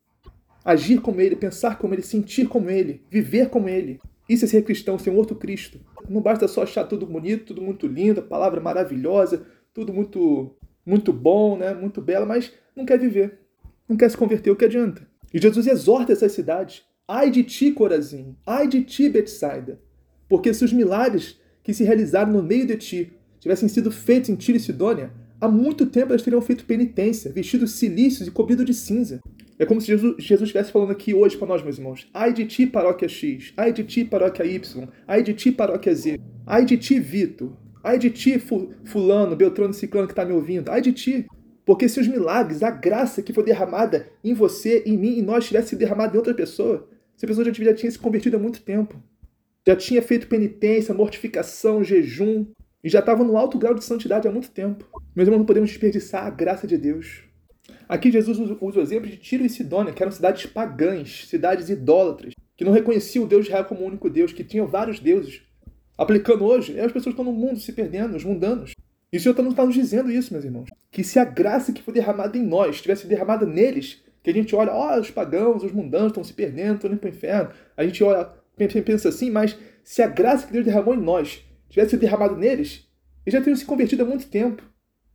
Agir 0.62 1.00
como 1.00 1.22
ele, 1.22 1.34
pensar 1.34 1.78
como 1.78 1.94
ele, 1.94 2.02
sentir 2.02 2.46
como 2.48 2.68
ele, 2.68 3.02
viver 3.10 3.48
como 3.48 3.66
ele. 3.66 3.98
Isso 4.28 4.44
é 4.44 4.48
ser 4.48 4.62
cristão, 4.62 4.98
ser 4.98 5.08
um 5.08 5.16
outro 5.16 5.36
Cristo. 5.36 5.80
Não 6.06 6.20
basta 6.20 6.46
só 6.46 6.64
achar 6.64 6.84
tudo 6.84 7.06
bonito, 7.06 7.46
tudo 7.46 7.62
muito 7.62 7.86
lindo, 7.86 8.20
palavra 8.22 8.60
maravilhosa, 8.60 9.46
tudo 9.72 9.90
muito 9.90 10.54
muito 10.84 11.14
bom, 11.14 11.56
né? 11.56 11.72
muito 11.72 12.02
bela, 12.02 12.26
mas 12.26 12.52
não 12.76 12.84
quer 12.84 12.98
viver. 12.98 13.38
Não 13.88 13.96
quer 13.96 14.10
se 14.10 14.16
converter, 14.16 14.50
o 14.50 14.56
que 14.56 14.66
adianta? 14.66 15.08
E 15.32 15.40
Jesus 15.40 15.66
exorta 15.66 16.12
essas 16.12 16.32
cidades. 16.32 16.82
Ai 17.08 17.30
de 17.30 17.42
ti, 17.42 17.72
Corazim! 17.72 18.36
Ai 18.46 18.68
de 18.68 18.82
ti, 18.82 19.08
Betsaida! 19.08 19.80
Porque 20.28 20.52
se 20.52 20.62
os 20.62 20.74
milagres 20.74 21.40
que 21.62 21.72
se 21.72 21.84
realizaram 21.84 22.32
no 22.32 22.42
meio 22.42 22.66
de 22.66 22.76
ti 22.76 23.12
tivessem 23.40 23.66
sido 23.66 23.90
feitos 23.90 24.28
em 24.28 24.36
Tiro 24.36 24.58
e 24.58 24.60
Sidônia, 24.60 25.10
Há 25.42 25.48
muito 25.48 25.86
tempo 25.86 26.12
elas 26.12 26.22
teriam 26.22 26.40
feito 26.40 26.64
penitência, 26.64 27.32
vestidos 27.32 27.72
silícios 27.72 28.28
e 28.28 28.30
cobridos 28.30 28.64
de 28.64 28.72
cinza. 28.72 29.20
É 29.58 29.66
como 29.66 29.80
se 29.80 29.88
Jesus, 29.88 30.14
Jesus 30.16 30.42
estivesse 30.42 30.70
falando 30.70 30.92
aqui 30.92 31.12
hoje 31.12 31.36
para 31.36 31.48
nós, 31.48 31.64
meus 31.64 31.78
irmãos. 31.78 32.08
Ai 32.14 32.32
de 32.32 32.46
ti, 32.46 32.64
paróquia 32.64 33.08
X. 33.08 33.52
Ai 33.56 33.72
de 33.72 33.82
ti, 33.82 34.04
paróquia 34.04 34.44
Y. 34.46 34.88
Ai 35.04 35.20
de 35.20 35.34
ti, 35.34 35.50
paróquia 35.50 35.92
Z. 35.92 36.20
Ai 36.46 36.64
de 36.64 36.76
ti, 36.76 37.00
Vitor. 37.00 37.56
Ai 37.82 37.98
de 37.98 38.08
ti, 38.10 38.40
fulano, 38.84 39.34
Beltrano, 39.34 39.74
Ciclano 39.74 40.06
que 40.06 40.12
está 40.12 40.24
me 40.24 40.32
ouvindo. 40.32 40.70
Ai 40.70 40.80
de 40.80 40.92
ti. 40.92 41.26
Porque 41.66 41.88
se 41.88 41.98
os 41.98 42.06
milagres, 42.06 42.62
a 42.62 42.70
graça 42.70 43.20
que 43.20 43.32
foi 43.32 43.42
derramada 43.42 44.08
em 44.22 44.34
você, 44.34 44.84
em 44.86 44.96
mim, 44.96 45.18
e 45.18 45.22
nós 45.22 45.48
tivesse 45.48 45.70
sido 45.70 45.80
derramada 45.80 46.14
em 46.14 46.18
outra 46.18 46.34
pessoa, 46.34 46.88
essa 47.16 47.26
pessoa 47.26 47.44
já 47.44 47.74
tinha 47.74 47.90
se 47.90 47.98
convertido 47.98 48.36
há 48.36 48.38
muito 48.38 48.62
tempo. 48.62 48.94
Já 49.66 49.74
tinha 49.74 50.02
feito 50.02 50.28
penitência, 50.28 50.94
mortificação, 50.94 51.82
jejum, 51.82 52.46
e 52.82 52.88
já 52.88 52.98
estavam 52.98 53.24
no 53.24 53.36
alto 53.36 53.58
grau 53.58 53.74
de 53.74 53.84
santidade 53.84 54.26
há 54.26 54.30
muito 54.30 54.50
tempo. 54.50 54.88
Meus 55.14 55.26
irmãos, 55.26 55.38
não 55.38 55.46
podemos 55.46 55.70
desperdiçar 55.70 56.26
a 56.26 56.30
graça 56.30 56.66
de 56.66 56.76
Deus. 56.76 57.24
Aqui 57.88 58.10
Jesus 58.10 58.38
usa 58.38 58.56
o 58.60 58.80
exemplo 58.80 59.08
de 59.08 59.16
Tiro 59.16 59.44
e 59.44 59.50
Sidônia, 59.50 59.92
que 59.92 60.02
eram 60.02 60.10
cidades 60.10 60.46
pagãs, 60.46 61.26
cidades 61.28 61.68
idólatras, 61.68 62.32
que 62.56 62.64
não 62.64 62.72
reconheciam 62.72 63.24
o 63.24 63.28
Deus 63.28 63.44
de 63.44 63.50
Israel 63.50 63.66
como 63.66 63.82
o 63.82 63.86
único 63.86 64.10
Deus, 64.10 64.32
que 64.32 64.42
tinham 64.42 64.66
vários 64.66 64.98
deuses. 64.98 65.42
Aplicando 65.96 66.44
hoje, 66.44 66.78
as 66.80 66.90
pessoas 66.90 67.12
estão 67.12 67.24
no 67.24 67.32
mundo 67.32 67.60
se 67.60 67.72
perdendo, 67.72 68.16
os 68.16 68.24
mundanos. 68.24 68.72
E 69.12 69.16
o 69.16 69.20
Senhor 69.20 69.38
está 69.38 69.54
tá 69.54 69.66
nos 69.66 69.74
dizendo 69.74 70.10
isso, 70.10 70.32
meus 70.32 70.44
irmãos. 70.44 70.68
Que 70.90 71.04
se 71.04 71.18
a 71.18 71.24
graça 71.24 71.72
que 71.72 71.82
foi 71.82 71.92
derramada 71.92 72.36
em 72.36 72.42
nós 72.42 72.80
tivesse 72.80 73.06
derramada 73.06 73.44
neles, 73.44 74.02
que 74.22 74.30
a 74.30 74.32
gente 74.32 74.54
olha, 74.56 74.72
ó, 74.72 74.96
oh, 74.96 75.00
os 75.00 75.10
pagãos, 75.10 75.62
os 75.62 75.72
mundanos 75.72 76.08
estão 76.08 76.24
se 76.24 76.32
perdendo, 76.32 76.76
estão 76.76 76.90
indo 76.90 76.98
para 76.98 77.10
o 77.10 77.12
inferno. 77.12 77.50
A 77.76 77.84
gente 77.84 78.02
olha, 78.02 78.30
pensa 78.56 79.10
assim, 79.10 79.30
mas 79.30 79.56
se 79.84 80.00
a 80.00 80.06
graça 80.06 80.46
que 80.46 80.52
Deus 80.52 80.64
derramou 80.64 80.94
em 80.94 81.00
nós 81.00 81.44
tivesse 81.72 81.96
derramado 81.96 82.36
neles, 82.36 82.86
eles 83.24 83.32
já 83.32 83.40
teriam 83.40 83.56
se 83.56 83.64
convertido 83.64 84.02
há 84.02 84.06
muito 84.06 84.28
tempo. 84.28 84.62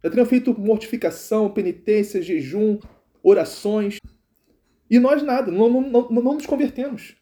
Já 0.03 0.09
teriam 0.09 0.25
feito 0.25 0.59
mortificação, 0.59 1.51
penitência, 1.51 2.21
jejum, 2.21 2.79
orações. 3.21 3.99
E 4.89 4.99
nós 4.99 5.21
nada, 5.21 5.51
não, 5.51 5.69
não, 5.69 5.81
não, 5.81 6.09
não 6.09 6.33
nos 6.33 6.45
convertemos. 6.45 7.15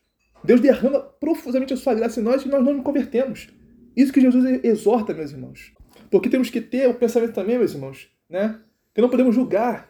Deus 0.44 0.62
derrama 0.62 1.00
profusamente 1.00 1.74
a 1.74 1.78
sua 1.78 1.94
graça 1.94 2.22
em 2.22 2.24
nós 2.24 2.44
e 2.44 2.48
nós 2.48 2.64
não 2.64 2.74
nos 2.74 2.84
convertemos. 2.84 3.50
Isso 3.96 4.14
que 4.14 4.22
Jesus 4.22 4.64
exorta, 4.64 5.14
meus 5.14 5.32
irmãos. 5.32 5.74
Porque 6.10 6.30
temos 6.30 6.50
que 6.50 6.62
ter 6.62 6.88
o 6.88 6.94
pensamento 6.94 7.34
também, 7.34 7.58
meus 7.58 7.74
irmãos, 7.74 8.10
né? 8.30 8.62
Que 8.94 9.02
não 9.02 9.10
podemos 9.10 9.36
julgar 9.36 9.90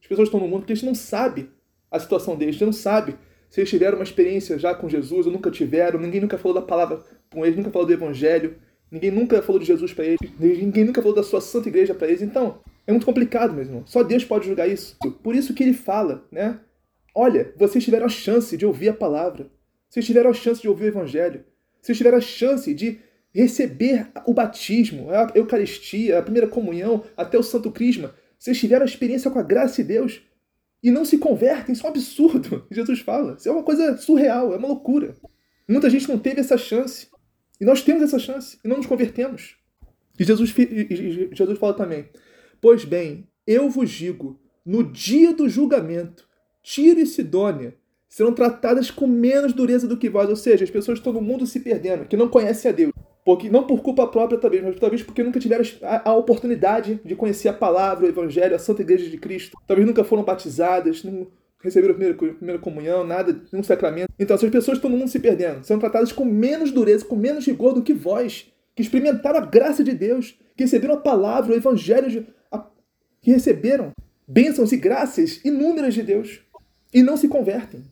as 0.00 0.06
pessoas 0.06 0.28
que 0.28 0.34
estão 0.34 0.40
no 0.40 0.48
mundo, 0.48 0.60
porque 0.60 0.72
a 0.72 0.76
gente 0.76 0.86
não 0.86 0.94
sabe 0.94 1.50
a 1.90 1.98
situação 1.98 2.36
deles, 2.36 2.54
a 2.54 2.58
gente 2.58 2.66
não 2.66 2.72
sabe 2.72 3.16
se 3.50 3.60
eles 3.60 3.70
tiveram 3.70 3.98
uma 3.98 4.04
experiência 4.04 4.58
já 4.58 4.74
com 4.74 4.88
Jesus 4.88 5.26
ou 5.26 5.32
nunca 5.32 5.50
tiveram, 5.50 5.98
ninguém 5.98 6.20
nunca 6.20 6.38
falou 6.38 6.54
da 6.54 6.66
palavra 6.66 7.02
com 7.30 7.44
eles, 7.44 7.56
nunca 7.56 7.70
falou 7.70 7.86
do 7.86 7.92
evangelho. 7.92 8.56
Ninguém 8.90 9.10
nunca 9.10 9.42
falou 9.42 9.60
de 9.60 9.66
Jesus 9.66 9.92
para 9.92 10.04
eles. 10.04 10.18
Ninguém 10.38 10.84
nunca 10.84 11.02
falou 11.02 11.14
da 11.14 11.22
sua 11.22 11.40
santa 11.40 11.68
igreja 11.68 11.94
para 11.94 12.08
eles. 12.08 12.22
Então, 12.22 12.60
é 12.86 12.92
muito 12.92 13.04
complicado, 13.06 13.52
meu 13.52 13.64
irmão. 13.64 13.82
Só 13.86 14.02
Deus 14.02 14.24
pode 14.24 14.46
julgar 14.46 14.68
isso. 14.68 14.96
Por 15.22 15.34
isso 15.34 15.52
que 15.52 15.62
ele 15.62 15.74
fala, 15.74 16.26
né? 16.32 16.58
Olha, 17.14 17.52
vocês 17.56 17.84
tiveram 17.84 18.06
a 18.06 18.08
chance 18.08 18.56
de 18.56 18.64
ouvir 18.64 18.88
a 18.88 18.94
palavra. 18.94 19.50
Vocês 19.88 20.06
tiveram 20.06 20.30
a 20.30 20.34
chance 20.34 20.60
de 20.60 20.68
ouvir 20.68 20.84
o 20.84 20.88
evangelho. 20.88 21.44
Vocês 21.80 21.98
tiveram 21.98 22.18
a 22.18 22.22
chance 22.22 22.72
de 22.72 22.98
receber 23.32 24.08
o 24.26 24.34
batismo, 24.34 25.10
a 25.10 25.30
Eucaristia, 25.34 26.18
a 26.18 26.22
primeira 26.22 26.48
comunhão, 26.48 27.04
até 27.16 27.38
o 27.38 27.42
Santo 27.42 27.70
Crisma. 27.70 28.14
Vocês 28.38 28.58
tiveram 28.58 28.82
a 28.82 28.88
experiência 28.88 29.30
com 29.30 29.38
a 29.38 29.42
graça 29.42 29.82
de 29.82 29.88
Deus 29.88 30.22
e 30.82 30.90
não 30.90 31.04
se 31.04 31.18
convertem. 31.18 31.72
Isso 31.72 31.84
é 31.84 31.88
um 31.88 31.92
absurdo. 31.92 32.66
Jesus 32.70 33.00
fala. 33.00 33.34
Isso 33.38 33.48
é 33.48 33.52
uma 33.52 33.62
coisa 33.62 33.96
surreal, 33.96 34.54
é 34.54 34.56
uma 34.56 34.68
loucura. 34.68 35.14
Muita 35.68 35.90
gente 35.90 36.08
não 36.08 36.18
teve 36.18 36.40
essa 36.40 36.56
chance. 36.56 37.08
E 37.60 37.64
nós 37.64 37.82
temos 37.82 38.02
essa 38.02 38.18
chance 38.18 38.58
e 38.64 38.68
não 38.68 38.76
nos 38.76 38.86
convertemos. 38.86 39.56
E 40.18 40.24
Jesus, 40.24 40.54
e 40.58 41.30
Jesus 41.32 41.58
fala 41.58 41.74
também: 41.74 42.08
Pois 42.60 42.84
bem, 42.84 43.28
eu 43.46 43.68
vos 43.70 43.90
digo, 43.90 44.40
no 44.64 44.84
dia 44.84 45.32
do 45.32 45.48
julgamento, 45.48 46.28
Tiro 46.62 47.00
e 47.00 47.06
Sidônia 47.06 47.74
serão 48.08 48.32
tratadas 48.32 48.90
com 48.90 49.06
menos 49.06 49.52
dureza 49.52 49.86
do 49.86 49.96
que 49.96 50.08
vós. 50.08 50.28
Ou 50.28 50.36
seja, 50.36 50.64
as 50.64 50.70
pessoas 50.70 51.00
no 51.02 51.20
mundo 51.20 51.46
se 51.46 51.60
perdendo, 51.60 52.06
que 52.06 52.16
não 52.16 52.28
conhecem 52.28 52.70
a 52.70 52.74
Deus. 52.74 52.92
Porque, 53.24 53.50
não 53.50 53.66
por 53.66 53.82
culpa 53.82 54.06
própria, 54.06 54.38
talvez, 54.38 54.62
mas 54.62 54.80
talvez 54.80 55.02
porque 55.02 55.22
nunca 55.22 55.38
tiveram 55.38 55.62
a, 55.82 56.10
a 56.10 56.14
oportunidade 56.14 56.98
de 57.04 57.14
conhecer 57.14 57.48
a 57.48 57.52
palavra, 57.52 58.06
o 58.06 58.08
Evangelho, 58.08 58.56
a 58.56 58.58
Santa 58.58 58.80
Igreja 58.80 59.10
de 59.10 59.18
Cristo. 59.18 59.56
Talvez 59.66 59.86
nunca 59.86 60.02
foram 60.02 60.24
batizadas, 60.24 61.04
não, 61.04 61.26
receberam 61.60 61.94
a 61.94 61.96
primeira, 61.96 62.34
primeira 62.34 62.60
comunhão, 62.60 63.04
nada, 63.04 63.40
nenhum 63.52 63.64
sacramento. 63.64 64.12
Então, 64.18 64.34
essas 64.34 64.50
pessoas 64.50 64.80
no 64.80 64.90
mundo 64.90 65.08
se 65.08 65.18
perdendo, 65.18 65.64
são 65.64 65.78
tratadas 65.78 66.12
com 66.12 66.24
menos 66.24 66.70
dureza, 66.70 67.04
com 67.04 67.16
menos 67.16 67.46
rigor 67.46 67.74
do 67.74 67.82
que 67.82 67.92
vós, 67.92 68.46
que 68.74 68.82
experimentaram 68.82 69.38
a 69.38 69.44
graça 69.44 69.82
de 69.82 69.92
Deus, 69.92 70.38
que 70.56 70.64
receberam 70.64 70.94
a 70.94 71.00
palavra, 71.00 71.52
o 71.52 71.56
evangelho, 71.56 72.10
de, 72.10 72.26
a, 72.50 72.64
que 73.20 73.30
receberam 73.30 73.92
bênçãos 74.26 74.72
e 74.72 74.76
graças 74.76 75.44
inúmeras 75.44 75.94
de 75.94 76.02
Deus 76.02 76.40
e 76.92 77.02
não 77.02 77.16
se 77.16 77.28
convertem. 77.28 77.82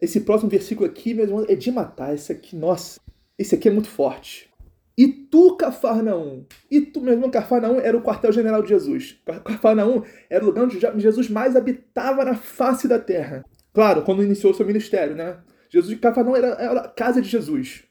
Esse 0.00 0.20
próximo 0.20 0.50
versículo 0.50 0.88
aqui, 0.88 1.14
meu 1.14 1.24
irmão, 1.24 1.46
é 1.48 1.54
de 1.54 1.70
matar. 1.70 2.14
Esse 2.14 2.32
aqui, 2.32 2.56
nossa, 2.56 3.00
esse 3.38 3.54
aqui 3.54 3.68
é 3.68 3.72
muito 3.72 3.88
forte. 3.88 4.51
E 4.96 5.08
tu, 5.08 5.56
Cafarnaum, 5.56 6.44
e 6.70 6.80
tu, 6.80 7.00
meu 7.00 7.14
irmão, 7.14 7.30
Cafarnaum 7.30 7.80
era 7.80 7.96
o 7.96 8.02
quartel-general 8.02 8.62
de 8.62 8.68
Jesus. 8.68 9.20
Cafarnaum 9.44 10.02
era 10.28 10.44
o 10.44 10.46
lugar 10.46 10.64
onde 10.64 11.00
Jesus 11.00 11.30
mais 11.30 11.56
habitava 11.56 12.24
na 12.24 12.34
face 12.34 12.86
da 12.86 12.98
terra. 12.98 13.44
Claro, 13.72 14.02
quando 14.02 14.22
iniciou 14.22 14.52
seu 14.52 14.66
ministério, 14.66 15.14
né? 15.14 15.38
Jesus, 15.70 15.98
Cafarnaum 15.98 16.36
era, 16.36 16.48
era 16.48 16.80
a 16.80 16.88
casa 16.88 17.22
de 17.22 17.28
Jesus. 17.28 17.84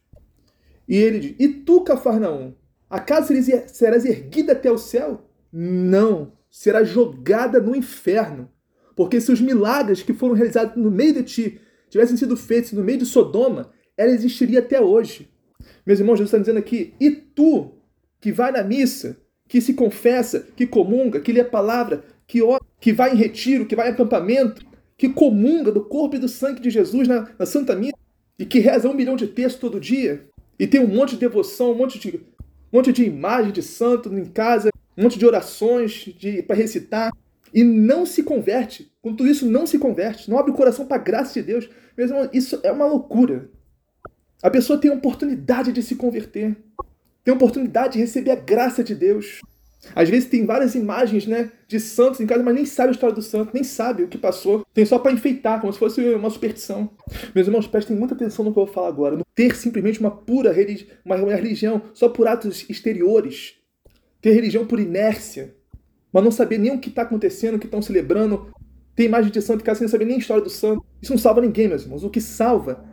E 0.88 0.96
ele 0.96 1.20
diz: 1.20 1.36
E 1.40 1.48
tu, 1.48 1.82
Cafarnaum, 1.84 2.54
acaso 2.88 3.34
serás 3.68 4.06
erguida 4.06 4.52
até 4.52 4.70
o 4.72 4.78
céu? 4.78 5.28
Não, 5.52 6.34
será 6.50 6.84
jogada 6.84 7.60
no 7.60 7.76
inferno. 7.76 8.50
Porque 8.96 9.20
se 9.20 9.32
os 9.32 9.42
milagres 9.42 10.04
que 10.04 10.14
foram 10.14 10.36
realizados 10.36 10.76
no 10.76 10.92
meio 10.92 11.14
de 11.14 11.24
ti 11.24 11.62
tivessem 11.90 12.16
sido 12.16 12.38
feitos 12.38 12.74
no 12.74 12.84
meio 12.84 13.00
de 13.00 13.06
Sodoma, 13.06 13.72
ela 13.98 14.12
existiria 14.12 14.60
até 14.60 14.80
hoje. 14.80 15.31
Meus 15.86 16.00
irmãos, 16.00 16.18
Jesus 16.18 16.30
está 16.30 16.38
dizendo 16.38 16.60
aqui, 16.60 16.94
e 17.00 17.12
tu, 17.12 17.72
que 18.20 18.32
vai 18.32 18.52
na 18.52 18.64
missa, 18.64 19.18
que 19.48 19.60
se 19.62 19.74
confessa, 19.74 20.48
que 20.56 20.66
comunga, 20.66 21.20
que 21.20 21.32
lê 21.32 21.42
a 21.42 21.46
palavra, 21.46 22.04
que, 22.28 22.42
ora, 22.42 22.64
que 22.80 22.94
vai 22.94 23.14
em 23.14 23.18
retiro, 23.18 23.66
que 23.66 23.76
vai 23.76 23.90
em 23.90 23.92
acampamento, 23.92 24.66
que 24.98 25.10
comunga 25.10 25.72
do 25.72 25.84
corpo 25.84 26.16
e 26.16 26.20
do 26.20 26.30
sangue 26.30 26.62
de 26.62 26.70
Jesus 26.70 27.08
na, 27.08 27.30
na 27.38 27.46
Santa 27.46 27.76
Missa, 27.76 27.98
e 28.38 28.46
que 28.46 28.60
reza 28.60 28.90
um 28.90 28.94
milhão 28.94 29.16
de 29.16 29.28
textos 29.28 29.60
todo 29.60 29.80
dia 29.80 30.28
e 30.62 30.68
tem 30.68 30.80
um 30.80 30.88
monte 30.88 31.16
de 31.16 31.18
devoção, 31.18 31.72
um 31.72 31.76
monte 31.76 31.98
de, 31.98 32.18
um 32.18 32.78
monte 32.78 32.94
de 32.94 33.04
imagem 33.04 33.52
de 33.52 33.64
santo 33.64 34.16
em 34.16 34.26
casa, 34.26 34.70
um 34.96 35.02
monte 35.02 35.18
de 35.18 35.26
orações 35.26 36.08
para 36.46 36.56
recitar 36.56 37.12
e 37.52 37.64
não 37.64 38.06
se 38.06 38.22
converte. 38.22 38.92
Com 39.02 39.16
tudo 39.16 39.28
isso, 39.28 39.50
não 39.50 39.66
se 39.66 39.80
converte, 39.80 40.30
não 40.30 40.38
abre 40.38 40.52
o 40.52 40.56
coração 40.56 40.86
para 40.86 40.98
a 40.98 41.04
graça 41.04 41.34
de 41.34 41.42
Deus. 41.42 41.68
Mesmo 41.98 42.30
isso 42.32 42.60
é 42.62 42.72
uma 42.72 42.86
loucura. 42.86 43.50
A 44.42 44.50
pessoa 44.50 44.80
tem 44.80 44.90
a 44.90 44.96
oportunidade 44.96 45.72
de 45.72 45.84
se 45.84 45.96
converter, 45.96 46.58
tem 47.24 47.32
a 47.32 47.36
oportunidade 47.36 47.94
de 47.94 48.00
receber 48.00 48.32
a 48.32 48.36
graça 48.36 48.84
de 48.84 48.96
Deus. 48.96 49.40
Às 49.96 50.10
vezes 50.10 50.30
tem 50.30 50.46
várias 50.46 50.76
imagens, 50.76 51.26
né, 51.26 51.52
de 51.68 51.80
santos 51.80 52.20
em 52.20 52.28
casa, 52.28 52.44
mas 52.44 52.54
nem 52.54 52.66
sabe 52.66 52.90
a 52.90 52.92
história 52.92 53.16
do 53.16 53.22
santo, 53.22 53.52
nem 53.54 53.64
sabe 53.64 54.04
o 54.04 54.08
que 54.08 54.18
passou. 54.18 54.66
Tem 54.74 54.86
só 54.86 55.00
para 55.00 55.12
enfeitar, 55.12 55.60
como 55.60 55.74
se 55.74 55.80
fosse 55.80 56.02
uma 56.14 56.30
superstição. 56.30 56.92
Meus 57.34 57.48
irmãos, 57.48 57.68
prestem 57.68 57.96
muita 57.96 58.14
atenção 58.14 58.46
no 58.46 58.54
que 58.54 58.60
eu 58.60 58.66
vou 58.66 58.74
falar 58.74 58.88
agora. 58.88 59.16
No 59.16 59.26
ter 59.36 59.56
simplesmente 59.56 60.00
uma 60.00 60.12
pura 60.12 60.52
religi 60.52 60.88
uma 61.04 61.16
religião 61.16 61.82
só 61.94 62.10
por 62.10 62.28
atos 62.28 62.68
exteriores. 62.70 63.56
Ter 64.22 64.34
religião 64.34 64.66
por 64.66 64.80
inércia. 64.80 65.56
Mas 66.14 66.24
não 66.24 66.32
saber 66.32 66.60
nem 66.60 66.72
o 66.74 66.80
que 66.80 66.90
está 66.90 67.02
acontecendo, 67.02 67.56
o 67.56 67.60
que 67.60 67.66
estão 67.66 67.82
celebrando. 67.82 68.52
Ter 68.96 69.06
imagem 69.06 69.32
de 69.32 69.42
santo 69.42 69.62
em 69.62 69.64
casa 69.64 69.80
sem 69.80 69.88
saber 69.88 70.06
nem 70.06 70.18
a 70.18 70.20
história 70.20 70.44
do 70.44 70.50
santo. 70.50 70.86
Isso 71.02 71.12
não 71.12 71.18
salva 71.18 71.42
ninguém, 71.42 71.68
meus 71.68 71.84
irmãos. 71.84 72.04
O 72.04 72.10
que 72.10 72.22
salva 72.22 72.86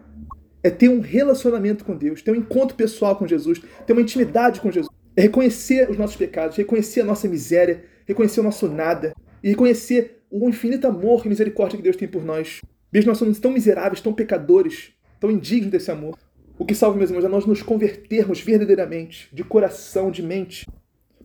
é 0.68 0.70
ter 0.70 0.88
um 0.88 1.00
relacionamento 1.00 1.84
com 1.84 1.96
Deus, 1.96 2.22
ter 2.22 2.30
um 2.30 2.36
encontro 2.36 2.76
pessoal 2.76 3.16
com 3.16 3.26
Jesus, 3.26 3.60
ter 3.86 3.92
uma 3.92 4.02
intimidade 4.02 4.60
com 4.60 4.70
Jesus. 4.70 4.94
É 5.16 5.22
reconhecer 5.22 5.90
os 5.90 5.96
nossos 5.96 6.16
pecados, 6.16 6.56
reconhecer 6.56 7.00
a 7.00 7.04
nossa 7.04 7.26
miséria, 7.26 7.84
reconhecer 8.06 8.40
o 8.40 8.44
nosso 8.44 8.68
nada 8.68 9.14
e 9.42 9.48
reconhecer 9.48 10.22
o 10.30 10.48
infinito 10.48 10.86
amor 10.86 11.24
e 11.24 11.28
misericórdia 11.28 11.76
que 11.76 11.82
Deus 11.82 11.96
tem 11.96 12.06
por 12.06 12.24
nós. 12.24 12.60
Mesmo 12.92 13.08
nós 13.08 13.18
somos 13.18 13.38
tão 13.40 13.50
miseráveis, 13.50 14.00
tão 14.00 14.12
pecadores, 14.12 14.92
tão 15.18 15.30
indignos 15.30 15.72
desse 15.72 15.90
amor. 15.90 16.16
O 16.58 16.64
que 16.64 16.74
salva, 16.74 16.96
meus 16.96 17.10
irmãos, 17.10 17.24
é 17.24 17.28
nós 17.28 17.46
nos 17.46 17.62
convertermos 17.62 18.40
verdadeiramente, 18.40 19.28
de 19.32 19.42
coração, 19.42 20.10
de 20.10 20.22
mente. 20.22 20.66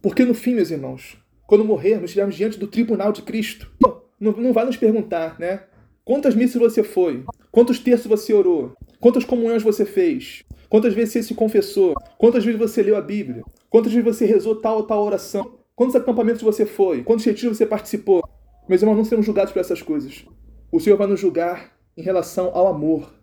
Porque 0.01 0.23
no 0.23 0.33
fim, 0.33 0.55
meus 0.55 0.71
irmãos, 0.71 1.17
quando 1.45 1.65
morrermos, 1.65 2.05
estivermos 2.05 2.35
diante 2.35 2.57
do 2.57 2.67
tribunal 2.67 3.11
de 3.11 3.21
Cristo, 3.21 3.71
não, 4.19 4.31
não 4.31 4.53
vai 4.53 4.65
nos 4.65 4.77
perguntar, 4.77 5.39
né? 5.39 5.63
Quantas 6.05 6.35
missas 6.35 6.61
você 6.61 6.83
foi? 6.83 7.23
Quantos 7.51 7.79
terços 7.79 8.07
você 8.07 8.33
orou? 8.33 8.75
Quantas 9.03 9.25
comunhões 9.25 9.61
você 9.61 9.83
fez? 9.83 10.45
Quantas 10.69 10.93
vezes 10.93 11.11
você 11.11 11.23
se 11.23 11.33
confessou? 11.33 11.93
Quantas 12.17 12.45
vezes 12.45 12.57
você 12.57 12.81
leu 12.81 12.95
a 12.95 13.01
Bíblia? 13.01 13.43
Quantas 13.69 13.91
vezes 13.91 14.05
você 14.05 14.25
rezou 14.25 14.55
tal 14.55 14.77
ou 14.77 14.83
tal 14.83 15.03
oração? 15.03 15.55
Quantos 15.75 15.93
acampamentos 15.93 16.41
você 16.41 16.65
foi? 16.65 17.03
Quantos 17.03 17.25
retiros 17.25 17.57
você 17.57 17.65
participou? 17.65 18.23
Meus 18.65 18.81
irmãos, 18.81 18.95
não 18.95 19.03
seremos 19.03 19.25
julgados 19.25 19.51
por 19.51 19.59
essas 19.59 19.81
coisas. 19.81 20.23
O 20.71 20.79
Senhor 20.79 20.95
vai 20.95 21.05
nos 21.05 21.19
julgar 21.19 21.73
em 21.97 22.01
relação 22.01 22.51
ao 22.53 22.65
amor. 22.65 23.13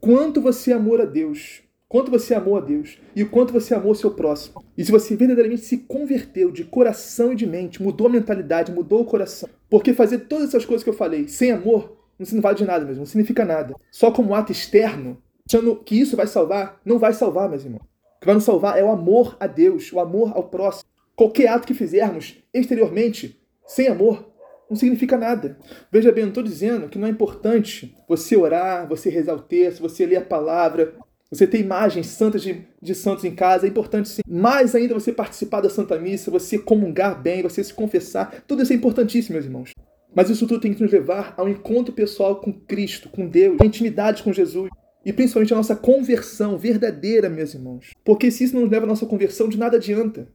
Quanto 0.00 0.40
você 0.40 0.72
amou 0.72 0.98
a 0.98 1.04
Deus? 1.04 1.60
Quanto 1.86 2.10
você 2.10 2.32
amou 2.32 2.56
a 2.56 2.60
Deus? 2.60 2.96
E 3.14 3.22
o 3.22 3.28
quanto 3.28 3.52
você 3.52 3.74
amou 3.74 3.92
o 3.92 3.94
seu 3.94 4.12
próximo? 4.12 4.64
E 4.74 4.82
se 4.82 4.90
você 4.90 5.14
verdadeiramente 5.16 5.66
se 5.66 5.76
converteu 5.76 6.50
de 6.50 6.64
coração 6.64 7.34
e 7.34 7.36
de 7.36 7.46
mente, 7.46 7.82
mudou 7.82 8.06
a 8.06 8.10
mentalidade, 8.10 8.72
mudou 8.72 9.02
o 9.02 9.04
coração. 9.04 9.50
Porque 9.68 9.92
fazer 9.92 10.20
todas 10.20 10.48
essas 10.48 10.64
coisas 10.64 10.82
que 10.82 10.88
eu 10.88 10.94
falei 10.94 11.28
sem 11.28 11.50
amor 11.50 11.99
não 12.32 12.42
vale 12.42 12.58
de 12.58 12.64
nada 12.64 12.84
mesmo, 12.84 13.00
não 13.00 13.06
significa 13.06 13.44
nada. 13.44 13.74
Só 13.90 14.10
como 14.10 14.34
ato 14.34 14.52
externo, 14.52 15.20
achando 15.48 15.76
que 15.76 15.98
isso 15.98 16.16
vai 16.16 16.26
salvar, 16.26 16.80
não 16.84 16.98
vai 16.98 17.12
salvar, 17.12 17.48
meus 17.48 17.64
irmãos. 17.64 17.82
O 17.82 18.20
que 18.20 18.26
vai 18.26 18.34
nos 18.34 18.44
salvar 18.44 18.78
é 18.78 18.84
o 18.84 18.90
amor 18.90 19.36
a 19.40 19.46
Deus, 19.46 19.92
o 19.92 20.00
amor 20.00 20.32
ao 20.34 20.44
próximo. 20.44 20.88
Qualquer 21.16 21.48
ato 21.48 21.66
que 21.66 21.74
fizermos 21.74 22.36
exteriormente, 22.52 23.40
sem 23.66 23.88
amor, 23.88 24.30
não 24.68 24.76
significa 24.76 25.16
nada. 25.16 25.58
Veja 25.90 26.12
bem, 26.12 26.22
eu 26.22 26.26
não 26.26 26.30
estou 26.30 26.44
dizendo 26.44 26.88
que 26.88 26.98
não 26.98 27.08
é 27.08 27.10
importante 27.10 27.96
você 28.08 28.36
orar, 28.36 28.88
você 28.88 29.10
rezar 29.10 29.34
o 29.34 29.42
texto, 29.42 29.80
você 29.80 30.06
ler 30.06 30.16
a 30.16 30.24
palavra, 30.24 30.94
você 31.30 31.46
ter 31.46 31.60
imagens 31.60 32.06
santas 32.08 32.42
de, 32.42 32.64
de 32.80 32.94
santos 32.94 33.24
em 33.24 33.34
casa, 33.34 33.66
é 33.66 33.68
importante 33.68 34.08
sim. 34.08 34.22
Mais 34.28 34.74
ainda 34.74 34.94
você 34.94 35.12
participar 35.12 35.60
da 35.60 35.70
Santa 35.70 35.98
Missa, 35.98 36.30
você 36.30 36.58
comungar 36.58 37.20
bem, 37.20 37.42
você 37.42 37.62
se 37.62 37.72
confessar, 37.72 38.42
tudo 38.46 38.62
isso 38.62 38.72
é 38.72 38.76
importantíssimo, 38.76 39.34
meus 39.34 39.44
irmãos. 39.44 39.72
Mas 40.14 40.28
isso 40.28 40.46
tudo 40.46 40.60
tem 40.60 40.74
que 40.74 40.82
nos 40.82 40.92
levar 40.92 41.34
ao 41.36 41.48
encontro 41.48 41.92
pessoal 41.92 42.36
com 42.36 42.52
Cristo, 42.52 43.08
com 43.08 43.26
Deus, 43.26 43.58
a 43.60 43.66
intimidade 43.66 44.22
com 44.22 44.32
Jesus. 44.32 44.68
E 45.04 45.12
principalmente 45.12 45.54
a 45.54 45.56
nossa 45.56 45.76
conversão 45.76 46.58
verdadeira, 46.58 47.30
meus 47.30 47.54
irmãos. 47.54 47.92
Porque 48.04 48.30
se 48.30 48.44
isso 48.44 48.54
não 48.54 48.62
nos 48.62 48.70
leva 48.70 48.84
à 48.84 48.88
nossa 48.88 49.06
conversão, 49.06 49.48
de 49.48 49.58
nada 49.58 49.76
adianta. 49.76 50.28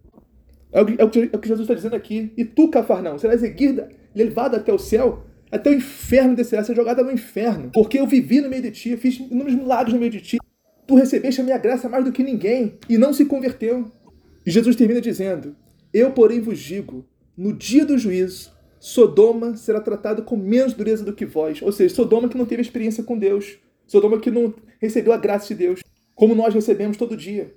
É 0.71 0.81
o, 0.81 0.89
é 0.89 1.07
que, 1.07 1.29
é 1.31 1.37
o 1.37 1.39
que 1.39 1.47
Jesus 1.47 1.61
está 1.61 1.73
dizendo 1.73 1.95
aqui. 1.95 2.33
E 2.35 2.43
tu, 2.43 2.69
Cafarnão, 2.69 3.19
serás 3.19 3.43
erguida, 3.43 3.89
levada 4.13 4.57
até 4.57 4.73
o 4.73 4.79
céu, 4.79 5.23
até 5.51 5.69
o 5.69 5.73
inferno 5.73 6.35
descerá, 6.35 6.63
ser 6.63 6.75
jogada 6.75 7.03
no 7.03 7.11
inferno. 7.11 7.69
Porque 7.73 7.99
eu 7.99 8.07
vivi 8.07 8.41
no 8.41 8.49
meio 8.49 8.63
de 8.63 8.71
ti, 8.71 8.97
fiz 8.97 9.19
inúmeros 9.19 9.55
milagres 9.55 9.93
no 9.93 9.99
meio 9.99 10.11
de 10.11 10.21
ti. 10.21 10.37
Tu 10.87 10.95
recebeste 10.95 11.41
a 11.41 11.43
minha 11.43 11.57
graça 11.57 11.87
mais 11.87 12.03
do 12.03 12.11
que 12.11 12.23
ninguém 12.23 12.77
e 12.89 12.97
não 12.97 13.13
se 13.13 13.25
converteu. 13.25 13.91
E 14.45 14.51
Jesus 14.51 14.75
termina 14.75 15.01
dizendo: 15.01 15.55
Eu, 15.93 16.11
porém, 16.11 16.41
vos 16.41 16.59
digo, 16.59 17.05
no 17.37 17.53
dia 17.53 17.85
do 17.85 17.97
juízo, 17.97 18.51
Sodoma 18.85 19.57
será 19.57 19.81
tratado 19.81 20.21
com 20.21 20.37
menos 20.37 20.75
dureza 20.75 21.03
do 21.03 21.11
que 21.11 21.25
vós. 21.25 21.59
Ou 21.59 21.71
seja, 21.71 21.95
Sodoma 21.95 22.29
que 22.29 22.37
não 22.37 22.45
teve 22.45 22.61
experiência 22.61 23.03
com 23.03 23.17
Deus. 23.17 23.57
Sodoma 23.87 24.19
que 24.19 24.29
não 24.29 24.53
recebeu 24.79 25.11
a 25.11 25.17
graça 25.17 25.47
de 25.47 25.55
Deus, 25.55 25.81
como 26.13 26.35
nós 26.35 26.53
recebemos 26.53 26.95
todo 26.95 27.17
dia. 27.17 27.51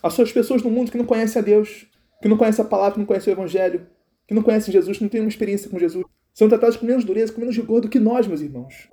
As 0.00 0.14
suas 0.14 0.30
pessoas 0.30 0.62
no 0.62 0.70
mundo 0.70 0.92
que 0.92 0.96
não 0.96 1.04
conhecem 1.04 1.42
a 1.42 1.44
Deus, 1.44 1.88
que 2.22 2.28
não 2.28 2.36
conhecem 2.36 2.64
a 2.64 2.68
palavra, 2.68 2.92
que 2.92 2.98
não 3.00 3.06
conhecem 3.06 3.32
o 3.32 3.34
Evangelho, 3.34 3.84
que 4.28 4.32
não 4.32 4.44
conhecem 4.44 4.72
Jesus, 4.72 4.96
que 4.96 5.02
não 5.02 5.10
têm 5.10 5.20
uma 5.20 5.28
experiência 5.28 5.68
com 5.68 5.76
Jesus, 5.76 6.04
são 6.32 6.48
tratados 6.48 6.76
com 6.76 6.86
menos 6.86 7.04
dureza, 7.04 7.32
com 7.32 7.40
menos 7.40 7.56
rigor 7.56 7.80
do 7.80 7.88
que 7.88 7.98
nós, 7.98 8.28
meus 8.28 8.40
irmãos. 8.40 8.88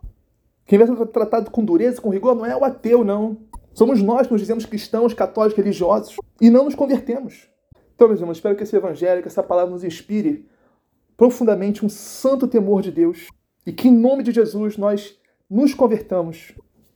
Quem 0.65 0.79
vai 0.79 0.87
ser 0.87 0.95
tratado 1.09 1.51
com 1.51 1.63
dureza, 1.63 2.01
com 2.01 2.09
rigor, 2.09 2.33
não 2.33 2.43
é 2.43 2.57
o 2.57 2.65
ateu, 2.65 3.03
não. 3.03 3.37
Somos 3.75 4.01
nós 4.01 4.25
que 4.25 4.33
nos 4.33 4.41
dizemos 4.41 4.65
cristãos, 4.65 5.13
católicos, 5.13 5.55
religiosos 5.55 6.15
e 6.41 6.49
não 6.49 6.65
nos 6.65 6.73
convertemos. 6.73 7.47
Então, 7.93 8.07
meus 8.07 8.19
irmãos, 8.19 8.37
espero 8.37 8.55
que 8.55 8.63
esse 8.63 8.75
Evangelho, 8.75 9.21
que 9.21 9.27
essa 9.27 9.43
palavra 9.43 9.71
nos 9.71 9.83
inspire 9.83 10.43
profundamente 11.17 11.83
um 11.83 11.89
santo 11.89 12.47
temor 12.47 12.81
de 12.81 12.91
Deus 12.91 13.27
e 13.65 13.73
que, 13.73 13.89
em 13.89 13.91
nome 13.91 14.23
de 14.23 14.31
Jesus, 14.31 14.77
nós 14.77 15.17
nos 15.49 15.73
convertamos 15.73 16.53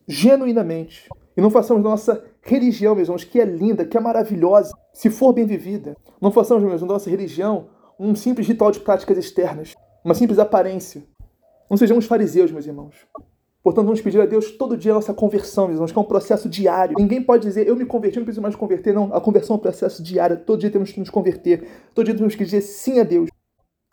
genuinamente 0.08 1.10
e 1.36 1.42
não 1.42 1.50
façamos 1.50 1.84
nossa 1.84 2.24
religião, 2.42 2.96
meus 2.96 3.08
irmãos, 3.08 3.24
que 3.24 3.42
é 3.42 3.46
linda, 3.46 3.86
que 3.86 3.98
é 3.98 4.00
maravilhosa, 4.00 4.72
se 4.94 5.10
for 5.10 5.34
bem 5.34 5.46
vivida. 5.46 5.98
Não 6.22 6.32
façamos, 6.32 6.64
meus 6.64 6.76
irmãos, 6.76 6.94
nossa 6.94 7.10
religião 7.10 7.70
um 8.00 8.16
simples 8.16 8.48
ritual 8.48 8.72
de 8.72 8.80
práticas 8.80 9.16
externas, 9.18 9.76
uma 10.04 10.16
simples 10.16 10.40
aparência. 10.40 11.04
Não 11.70 11.78
sejamos 11.78 12.06
fariseus, 12.06 12.52
meus 12.52 12.66
irmãos. 12.66 12.96
Portanto, 13.64 13.86
vamos 13.86 14.02
pedir 14.02 14.20
a 14.20 14.26
Deus 14.26 14.50
todo 14.52 14.76
dia 14.76 14.92
a 14.92 14.96
nossa 14.96 15.14
conversão, 15.14 15.66
meus 15.66 15.76
irmãos, 15.76 15.92
que 15.92 15.98
é 16.00 16.02
um 16.02 16.06
processo 16.06 16.50
diário. 16.50 16.96
Ninguém 16.98 17.22
pode 17.22 17.44
dizer, 17.44 17.68
eu 17.68 17.76
me 17.76 17.86
converti, 17.86 18.18
não 18.18 18.26
preciso 18.26 18.42
mais 18.42 18.56
converter. 18.56 18.92
Não, 18.92 19.14
a 19.14 19.22
conversão 19.22 19.56
é 19.56 19.60
um 19.60 19.62
processo 19.62 20.02
diário. 20.02 20.40
Todo 20.44 20.60
dia 20.60 20.72
temos 20.72 20.92
que 20.92 21.00
nos 21.00 21.12
converter. 21.12 21.68
Todo 21.94 22.06
dia 22.06 22.16
temos 22.16 22.34
que 22.34 22.44
dizer 22.44 22.62
sim 22.62 23.00
a 23.00 23.04
Deus. 23.04 23.30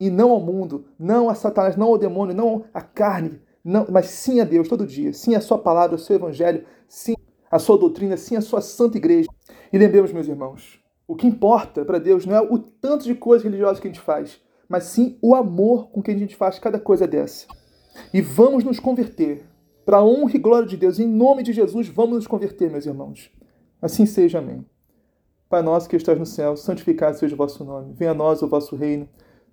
E 0.00 0.10
não 0.10 0.30
ao 0.30 0.40
mundo, 0.40 0.86
não 0.98 1.28
a 1.28 1.34
Satanás, 1.34 1.76
não 1.76 1.88
ao 1.88 1.98
demônio, 1.98 2.34
não 2.34 2.64
à 2.72 2.80
carne, 2.80 3.40
não, 3.64 3.86
mas 3.90 4.06
sim 4.06 4.40
a 4.40 4.44
Deus 4.44 4.68
todo 4.68 4.86
dia, 4.86 5.12
sim 5.12 5.34
a 5.34 5.40
sua 5.40 5.58
palavra, 5.58 5.96
o 5.96 5.98
seu 5.98 6.16
evangelho, 6.16 6.64
sim 6.88 7.14
a 7.50 7.58
sua 7.58 7.76
doutrina, 7.76 8.16
sim 8.16 8.36
a 8.36 8.40
sua 8.40 8.60
santa 8.60 8.96
igreja. 8.96 9.28
E 9.72 9.78
lembremos, 9.78 10.12
meus 10.12 10.28
irmãos, 10.28 10.80
o 11.06 11.16
que 11.16 11.26
importa 11.26 11.84
para 11.84 11.98
Deus 11.98 12.24
não 12.26 12.36
é 12.36 12.40
o 12.40 12.58
tanto 12.58 13.04
de 13.04 13.14
coisas 13.14 13.44
religiosas 13.44 13.80
que 13.80 13.88
a 13.88 13.90
gente 13.90 14.00
faz, 14.00 14.40
mas 14.68 14.84
sim 14.84 15.18
o 15.20 15.34
amor 15.34 15.90
com 15.90 16.02
que 16.02 16.10
a 16.10 16.16
gente 16.16 16.36
faz 16.36 16.58
cada 16.58 16.78
coisa 16.78 17.06
dessa. 17.06 17.46
E 18.12 18.20
vamos 18.20 18.62
nos 18.62 18.78
converter. 18.78 19.44
Para 19.84 19.98
a 19.98 20.04
honra 20.04 20.36
e 20.36 20.38
glória 20.38 20.68
de 20.68 20.76
Deus, 20.76 20.98
em 20.98 21.08
nome 21.08 21.42
de 21.42 21.52
Jesus, 21.52 21.88
vamos 21.88 22.16
nos 22.16 22.26
converter, 22.26 22.70
meus 22.70 22.84
irmãos. 22.84 23.30
Assim 23.80 24.04
seja, 24.04 24.38
amém. 24.38 24.64
Pai 25.48 25.62
nosso 25.62 25.88
que 25.88 25.96
estás 25.96 26.18
no 26.18 26.26
céu, 26.26 26.56
santificado 26.56 27.16
seja 27.16 27.34
o 27.34 27.38
vosso 27.38 27.64
nome. 27.64 27.94
Venha 27.94 28.10
a 28.10 28.14
nós 28.14 28.42
o 28.42 28.48
vosso 28.48 28.76
reino. 28.76 29.08